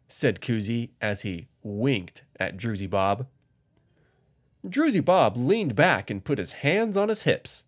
said 0.08 0.40
Koozy 0.40 0.90
as 1.00 1.22
he 1.22 1.48
winked 1.62 2.22
at 2.38 2.56
Druzy 2.56 2.88
Bob. 2.88 3.26
Druzy 4.66 5.04
Bob 5.04 5.36
leaned 5.36 5.74
back 5.76 6.10
and 6.10 6.24
put 6.24 6.38
his 6.38 6.52
hands 6.52 6.96
on 6.96 7.08
his 7.08 7.22
hips. 7.22 7.64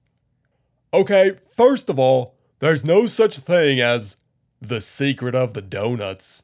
Okay, 0.93 1.37
first 1.55 1.89
of 1.91 1.99
all, 1.99 2.37
there's 2.61 2.85
no 2.85 3.07
such 3.07 3.39
thing 3.39 3.81
as 3.81 4.17
the 4.61 4.81
secret 4.81 5.35
of 5.35 5.55
the 5.55 5.63
donuts, 5.63 6.43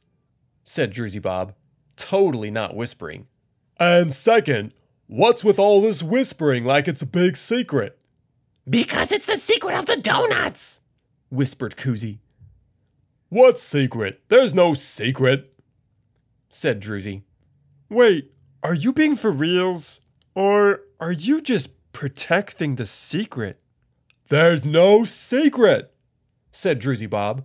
said 0.63 0.93
Druzy 0.93 1.21
Bob, 1.21 1.55
totally 1.97 2.51
not 2.51 2.77
whispering. 2.77 3.27
And 3.81 4.15
second, 4.15 4.73
what's 5.07 5.43
with 5.43 5.59
all 5.59 5.81
this 5.81 6.03
whispering 6.03 6.65
like 6.65 6.87
it's 6.87 7.03
a 7.03 7.07
big 7.07 7.37
secret? 7.37 7.99
Because 8.69 9.11
it's 9.13 9.27
the 9.27 9.39
secret 9.39 9.75
of 9.77 9.87
the 9.87 9.97
donuts, 9.97 10.81
whispered 11.31 11.77
Koozy. 11.77 12.19
What 13.31 13.59
secret? 13.59 14.23
There's 14.29 14.55
no 14.55 14.75
secret, 14.75 15.54
said 16.57 16.81
Druzy. 16.81 17.23
Wait, 17.91 18.31
are 18.63 18.75
you 18.75 18.93
being 18.93 19.17
for 19.17 19.33
reals? 19.33 20.01
Or 20.37 20.83
are 21.01 21.11
you 21.13 21.41
just 21.41 21.69
protecting 21.93 22.77
the 22.77 22.87
secret? 22.87 23.59
There's 24.29 24.65
no 24.65 25.03
secret, 25.05 25.93
said 26.53 26.81
Druzy 26.81 27.11
Bob. 27.11 27.45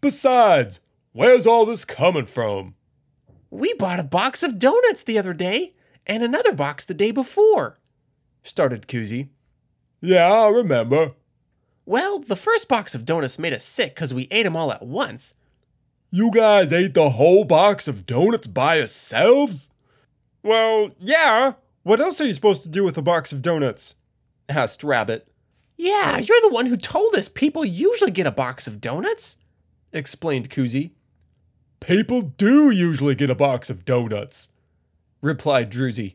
Besides, 0.00 0.80
where's 1.12 1.46
all 1.46 1.64
this 1.64 1.84
coming 1.84 2.26
from? 2.26 2.74
We 3.50 3.72
bought 3.74 4.00
a 4.00 4.04
box 4.04 4.42
of 4.42 4.58
donuts 4.58 5.04
the 5.04 5.16
other 5.18 5.32
day 5.32 5.72
and 6.04 6.24
another 6.24 6.52
box 6.52 6.84
the 6.84 6.92
day 6.92 7.12
before, 7.12 7.78
started 8.42 8.88
Koozy. 8.88 9.28
Yeah, 10.00 10.30
I 10.30 10.48
remember. 10.50 11.12
Well, 11.86 12.18
the 12.18 12.34
first 12.36 12.66
box 12.68 12.96
of 12.96 13.04
donuts 13.06 13.38
made 13.38 13.52
us 13.52 13.64
sick 13.64 13.94
because 13.94 14.12
we 14.12 14.26
ate 14.32 14.44
'em 14.44 14.56
all 14.56 14.72
at 14.72 14.84
once, 14.84 15.34
you 16.14 16.30
guys 16.30 16.72
ate 16.72 16.94
the 16.94 17.10
whole 17.10 17.42
box 17.42 17.88
of 17.88 18.06
donuts 18.06 18.46
by 18.46 18.76
yourselves? 18.76 19.68
Well, 20.44 20.90
yeah. 21.00 21.54
What 21.82 22.00
else 22.00 22.20
are 22.20 22.24
you 22.24 22.32
supposed 22.32 22.62
to 22.62 22.68
do 22.68 22.84
with 22.84 22.96
a 22.96 23.02
box 23.02 23.32
of 23.32 23.42
donuts? 23.42 23.96
asked 24.48 24.84
Rabbit. 24.84 25.26
Yeah, 25.76 26.18
you're 26.18 26.40
the 26.42 26.50
one 26.52 26.66
who 26.66 26.76
told 26.76 27.16
us 27.16 27.28
people 27.28 27.64
usually 27.64 28.12
get 28.12 28.28
a 28.28 28.30
box 28.30 28.68
of 28.68 28.80
donuts, 28.80 29.36
explained 29.92 30.50
Koozy. 30.50 30.92
People 31.80 32.22
do 32.22 32.70
usually 32.70 33.16
get 33.16 33.28
a 33.28 33.34
box 33.34 33.68
of 33.68 33.84
donuts, 33.84 34.48
replied 35.20 35.68
Druzy. 35.72 36.14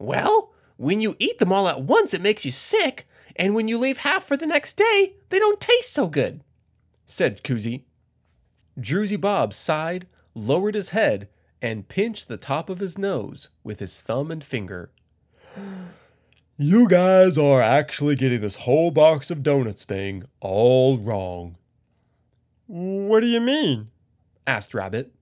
Well, 0.00 0.52
when 0.76 1.00
you 1.00 1.14
eat 1.20 1.38
them 1.38 1.52
all 1.52 1.68
at 1.68 1.82
once, 1.82 2.12
it 2.12 2.22
makes 2.22 2.44
you 2.44 2.50
sick, 2.50 3.06
and 3.36 3.54
when 3.54 3.68
you 3.68 3.78
leave 3.78 3.98
half 3.98 4.24
for 4.24 4.36
the 4.36 4.46
next 4.48 4.76
day, 4.76 5.14
they 5.28 5.38
don't 5.38 5.60
taste 5.60 5.92
so 5.92 6.08
good, 6.08 6.42
said 7.06 7.44
Koozy. 7.44 7.84
Druzy 8.78 9.20
Bob 9.20 9.52
sighed, 9.52 10.06
lowered 10.34 10.74
his 10.74 10.90
head, 10.90 11.28
and 11.60 11.88
pinched 11.88 12.28
the 12.28 12.36
top 12.36 12.70
of 12.70 12.78
his 12.78 12.96
nose 12.96 13.48
with 13.64 13.80
his 13.80 14.00
thumb 14.00 14.30
and 14.30 14.42
finger. 14.42 14.90
You 16.60 16.88
guys 16.88 17.38
are 17.38 17.62
actually 17.62 18.16
getting 18.16 18.40
this 18.40 18.56
whole 18.56 18.90
box 18.90 19.30
of 19.30 19.44
donuts 19.44 19.84
thing 19.84 20.24
all 20.40 20.98
wrong. 20.98 21.54
What 22.66 23.20
do 23.20 23.28
you 23.28 23.38
mean? 23.38 23.92
asked 24.44 24.74
Rabbit. 24.74 25.12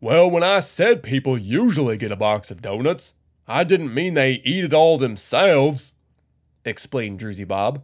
Well, 0.00 0.30
when 0.30 0.42
I 0.42 0.60
said 0.60 1.02
people 1.02 1.36
usually 1.36 1.98
get 1.98 2.10
a 2.10 2.16
box 2.16 2.50
of 2.50 2.62
donuts, 2.62 3.12
I 3.46 3.64
didn't 3.64 3.92
mean 3.92 4.14
they 4.14 4.40
eat 4.46 4.64
it 4.64 4.72
all 4.72 4.96
themselves, 4.96 5.92
explained 6.64 7.20
Druzy 7.20 7.46
Bob. 7.46 7.82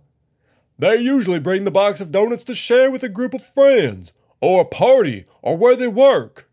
They 0.79 0.97
usually 0.97 1.41
bring 1.41 1.65
the 1.65 1.71
box 1.71 2.01
of 2.01 2.11
donuts 2.11 2.45
to 2.45 2.55
share 2.55 2.91
with 2.91 3.03
a 3.03 3.11
group 3.11 3.35
of 3.35 3.45
friends 3.45 4.15
or 4.45 4.61
a 4.61 4.65
party 4.67 5.25
or 5.41 5.57
where 5.57 5.75
they 5.75 5.89
work. 5.89 6.51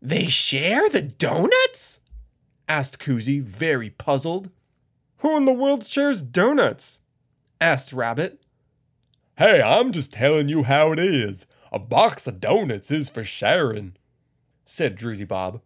They 0.00 0.26
share 0.26 0.88
the 0.88 1.02
donuts? 1.02 1.98
asked 2.68 3.00
Koozy, 3.00 3.42
very 3.42 3.90
puzzled. 3.90 4.48
Who 5.18 5.36
in 5.36 5.44
the 5.44 5.52
world 5.52 5.84
shares 5.84 6.22
donuts? 6.22 7.00
asked 7.60 7.92
Rabbit. 7.92 8.40
Hey, 9.38 9.60
I'm 9.60 9.90
just 9.90 10.12
telling 10.12 10.48
you 10.48 10.62
how 10.62 10.92
it 10.92 11.00
is. 11.00 11.46
A 11.72 11.80
box 11.80 12.28
of 12.28 12.38
donuts 12.38 12.92
is 12.92 13.10
for 13.10 13.24
sharing, 13.24 13.96
said 14.64 14.96
Druzy 14.96 15.26
Bob. 15.26 15.60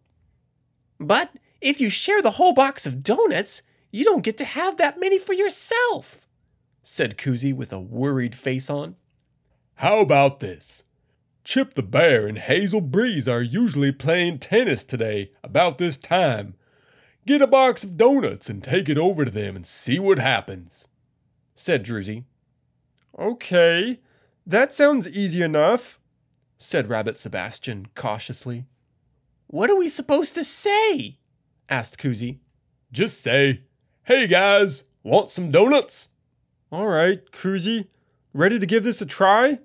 But 0.99 1.35
if 1.61 1.79
you 1.79 1.91
share 1.91 2.23
the 2.23 2.31
whole 2.37 2.53
box 2.55 2.87
of 2.87 3.03
donuts, 3.03 3.61
you 3.91 4.03
don't 4.03 4.23
get 4.23 4.37
to 4.39 4.45
have 4.45 4.77
that 4.77 4.99
many 4.99 5.19
for 5.19 5.33
yourself, 5.33 6.27
said 6.81 7.17
Koozy 7.19 7.53
with 7.53 7.71
a 7.71 7.79
worried 7.79 8.33
face 8.33 8.67
on. 8.67 8.95
How 9.75 9.99
about 9.99 10.39
this? 10.39 10.81
Chip 11.47 11.75
the 11.75 11.81
Bear 11.81 12.27
and 12.27 12.39
Hazel 12.39 12.81
Breeze 12.81 13.25
are 13.25 13.41
usually 13.41 13.93
playing 13.93 14.39
tennis 14.39 14.83
today 14.83 15.31
about 15.45 15.77
this 15.77 15.95
time. 15.95 16.55
Get 17.25 17.41
a 17.41 17.47
box 17.47 17.85
of 17.85 17.95
donuts 17.95 18.49
and 18.49 18.61
take 18.61 18.89
it 18.89 18.97
over 18.97 19.23
to 19.23 19.31
them 19.31 19.55
and 19.55 19.65
see 19.65 19.97
what 19.97 20.19
happens, 20.19 20.89
said 21.55 21.85
Druzy. 21.85 22.25
Okay, 23.17 24.01
that 24.45 24.73
sounds 24.73 25.07
easy 25.17 25.41
enough, 25.41 25.97
said 26.57 26.89
Rabbit 26.89 27.17
Sebastian 27.17 27.85
cautiously. 27.95 28.65
What 29.47 29.69
are 29.69 29.77
we 29.77 29.87
supposed 29.87 30.35
to 30.35 30.43
say? 30.43 31.17
asked 31.69 31.97
Koozy. 31.97 32.39
Just 32.91 33.21
say, 33.23 33.61
hey 34.03 34.27
guys, 34.27 34.83
want 35.01 35.29
some 35.29 35.49
donuts? 35.49 36.09
All 36.73 36.87
right, 36.87 37.21
Koozy, 37.31 37.87
ready 38.33 38.59
to 38.59 38.65
give 38.65 38.83
this 38.83 39.01
a 39.01 39.05
try? 39.05 39.59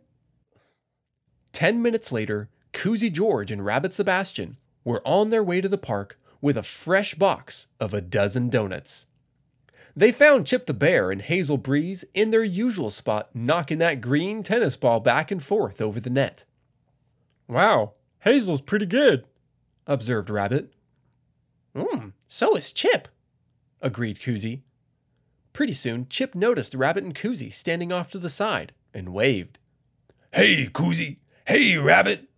Ten 1.53 1.83
minutes 1.83 2.11
later, 2.11 2.49
Koozy 2.73 3.12
George 3.12 3.53
and 3.53 3.65
Rabbit 3.65 3.93
Sebastian 3.93 4.57
were 4.85 5.03
on 5.07 5.31
their 5.31 5.45
way 5.45 5.61
to 5.61 5.69
the 5.69 5.79
park 5.79 6.19
with 6.41 6.57
a 6.57 6.62
fresh 6.62 7.15
box 7.15 7.67
of 7.79 7.95
a 7.95 8.01
dozen 8.01 8.49
donuts. 8.49 9.07
They 9.95 10.11
found 10.11 10.47
Chip 10.47 10.65
the 10.65 10.73
Bear 10.75 11.11
and 11.11 11.21
Hazel 11.21 11.59
Breeze 11.59 12.05
in 12.15 12.31
their 12.31 12.43
usual 12.43 12.91
spot, 12.91 13.29
knocking 13.35 13.77
that 13.79 14.01
green 14.01 14.43
tennis 14.43 14.77
ball 14.79 15.01
back 15.01 15.31
and 15.31 15.43
forth 15.43 15.83
over 15.83 16.01
the 16.01 16.09
net. 16.11 16.45
Wow, 17.47 17.93
Hazel's 18.21 18.62
pretty 18.62 18.87
good, 18.87 19.27
observed 19.87 20.31
Rabbit. 20.31 20.73
Mmm, 21.77 22.15
so 22.27 22.57
is 22.57 22.73
Chip, 22.73 23.07
agreed 23.83 24.19
Koozy. 24.19 24.62
Pretty 25.53 25.75
soon, 25.75 26.09
Chip 26.09 26.35
noticed 26.35 26.75
Rabbit 26.75 27.05
and 27.05 27.15
Koozy 27.15 27.53
standing 27.53 27.93
off 27.93 28.11
to 28.12 28.19
the 28.19 28.31
side 28.31 28.73
and 28.95 29.11
waved. 29.12 29.59
Hey, 30.33 30.67
Koozie, 30.69 31.19
Hey, 31.44 31.76
Rabbit, 31.76 32.28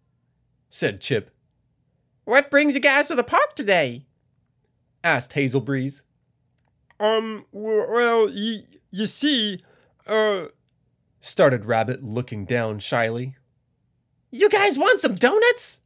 said 0.70 1.02
Chip. 1.02 1.30
What 2.24 2.50
brings 2.50 2.74
you 2.74 2.80
guys 2.80 3.08
to 3.08 3.14
the 3.14 3.22
park 3.22 3.54
today? 3.54 4.06
asked 5.02 5.34
Hazel 5.34 5.60
Breeze. 5.60 6.02
Um, 6.98 7.44
well, 7.52 8.30
you, 8.30 8.62
you 8.90 9.04
see, 9.04 9.60
uh, 10.06 10.44
started 11.20 11.66
Rabbit, 11.66 12.02
looking 12.02 12.46
down 12.46 12.78
shyly. 12.78 13.36
You 14.30 14.48
guys 14.48 14.78
want 14.78 15.00
some 15.00 15.16
donuts? 15.16 15.82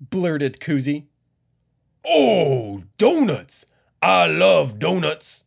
blurted 0.00 0.58
Koozy. 0.58 1.04
Oh, 2.06 2.82
donuts! 2.96 3.66
I 4.00 4.24
love 4.26 4.78
donuts! 4.78 5.44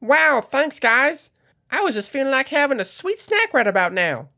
Wow, 0.00 0.42
thanks, 0.42 0.78
guys. 0.78 1.30
I 1.70 1.80
was 1.80 1.94
just 1.94 2.10
feeling 2.10 2.30
like 2.32 2.48
having 2.48 2.80
a 2.80 2.84
sweet 2.84 3.18
snack 3.18 3.54
right 3.54 3.66
about 3.66 3.92
now, 3.94 4.28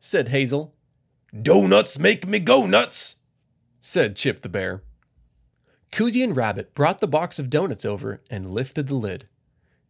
said 0.00 0.28
Hazel, 0.28 0.74
Donuts 1.42 1.98
make 1.98 2.28
me 2.28 2.38
go 2.38 2.64
nuts, 2.64 3.16
said 3.80 4.14
Chip 4.14 4.42
the 4.42 4.48
Bear. 4.48 4.84
Koozy 5.90 6.22
and 6.22 6.36
Rabbit 6.36 6.74
brought 6.74 7.00
the 7.00 7.08
box 7.08 7.40
of 7.40 7.50
donuts 7.50 7.84
over 7.84 8.22
and 8.30 8.52
lifted 8.52 8.86
the 8.86 8.94
lid. 8.94 9.26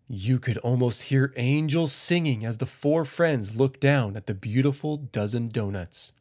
You 0.08 0.38
could 0.38 0.56
almost 0.58 1.02
hear 1.02 1.34
angels 1.36 1.92
singing 1.92 2.46
as 2.46 2.58
the 2.58 2.66
four 2.66 3.04
friends 3.04 3.56
looked 3.56 3.80
down 3.80 4.16
at 4.16 4.26
the 4.26 4.32
beautiful 4.32 4.96
dozen 4.96 5.48
donuts. 5.48 6.12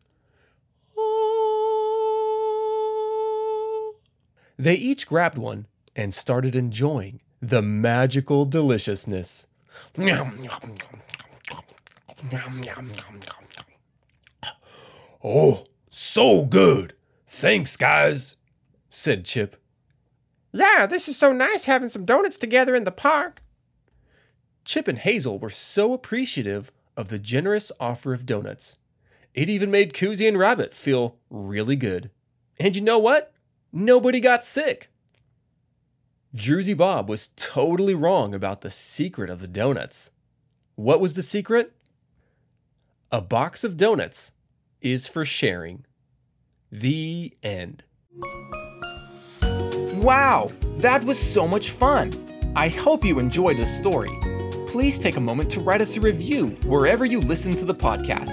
They 4.60 4.76
each 4.76 5.08
grabbed 5.08 5.38
one 5.38 5.68
and 5.96 6.14
started 6.14 6.54
enjoying 6.54 7.22
the 7.42 7.62
magical 7.62 8.44
deliciousness. 8.44 9.48
Oh, 15.24 15.64
so 15.90 16.44
good. 16.46 16.94
Thanks, 17.28 17.78
guys, 17.78 18.36
said 18.90 19.24
Chip. 19.26 19.56
Yeah, 20.52 20.86
this 20.86 21.08
is 21.08 21.18
so 21.18 21.32
nice 21.32 21.66
having 21.66 21.90
some 21.90 22.06
donuts 22.06 22.36
together 22.38 22.76
in 22.76 22.84
the 22.84 22.92
park. 22.92 23.42
Chip 24.66 24.88
and 24.88 25.00
Hazel 25.00 25.40
were 25.40 25.50
so 25.50 25.94
appreciative 25.94 26.72
of 26.98 27.08
the 27.10 27.18
generous 27.20 27.72
offer 27.80 28.14
of 28.14 28.26
donuts. 28.26 28.78
It 29.34 29.50
even 29.50 29.72
made 29.72 29.94
Koozy 29.94 30.28
and 30.28 30.38
Rabbit 30.38 30.74
feel 30.76 31.18
really 31.30 31.76
good. 31.76 32.12
And 32.60 32.76
you 32.76 32.82
know 32.82 33.00
what? 33.00 33.34
Nobody 33.72 34.20
got 34.20 34.44
sick. 34.46 34.90
Druzy 36.36 36.76
Bob 36.78 37.10
was 37.10 37.28
totally 37.36 37.96
wrong 37.96 38.36
about 38.36 38.62
the 38.62 38.70
secret 38.70 39.30
of 39.30 39.40
the 39.42 39.48
donuts. 39.48 40.12
What 40.76 41.00
was 41.00 41.14
the 41.14 41.24
secret? 41.24 41.74
A 43.12 43.22
box 43.22 43.64
of 43.64 43.78
donuts 43.78 44.32
is 44.84 45.08
for 45.08 45.24
sharing. 45.26 45.86
The 46.72 47.34
end. 47.42 47.84
Wow, 49.96 50.52
that 50.78 51.04
was 51.04 51.18
so 51.18 51.48
much 51.48 51.70
fun! 51.70 52.12
I 52.56 52.68
hope 52.68 53.06
you 53.06 53.18
enjoyed 53.18 53.58
the 53.58 53.66
story. 53.66 54.10
Please 54.68 55.00
take 55.00 55.16
a 55.16 55.22
moment 55.22 55.50
to 55.52 55.60
write 55.62 55.82
us 55.82 55.96
a 55.96 56.02
review 56.02 56.48
wherever 56.66 57.06
you 57.06 57.22
listen 57.22 57.56
to 57.56 57.66
the 57.66 57.74
podcast. 57.74 58.30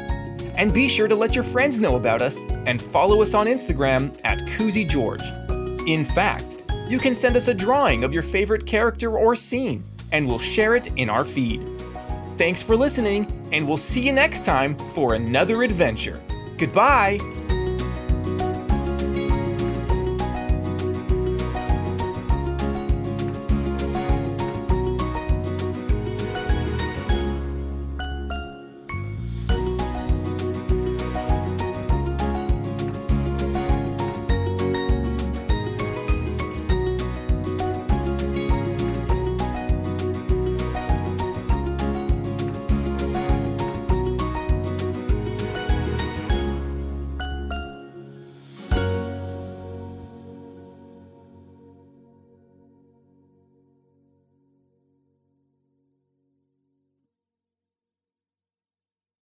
And 0.56 0.74
be 0.74 0.88
sure 0.88 1.06
to 1.06 1.14
let 1.14 1.34
your 1.34 1.44
friends 1.44 1.78
know 1.78 1.94
about 1.94 2.20
us 2.20 2.36
and 2.66 2.82
follow 2.82 3.22
us 3.22 3.32
on 3.32 3.46
Instagram 3.46 4.14
at 4.24 4.38
Koozy 4.40 4.88
George. 4.88 5.22
In 5.88 6.04
fact, 6.04 6.56
you 6.88 6.98
can 6.98 7.14
send 7.14 7.36
us 7.36 7.48
a 7.48 7.54
drawing 7.54 8.04
of 8.04 8.12
your 8.12 8.22
favorite 8.24 8.66
character 8.66 9.16
or 9.16 9.36
scene, 9.36 9.84
and 10.12 10.26
we'll 10.26 10.38
share 10.38 10.74
it 10.74 10.88
in 10.98 11.08
our 11.08 11.24
feed. 11.24 11.62
Thanks 12.36 12.62
for 12.62 12.74
listening, 12.74 13.48
and 13.52 13.66
we'll 13.68 13.76
see 13.76 14.00
you 14.00 14.12
next 14.12 14.44
time 14.44 14.76
for 14.92 15.14
another 15.14 15.62
adventure. 15.62 16.20
Goodbye 16.66 17.39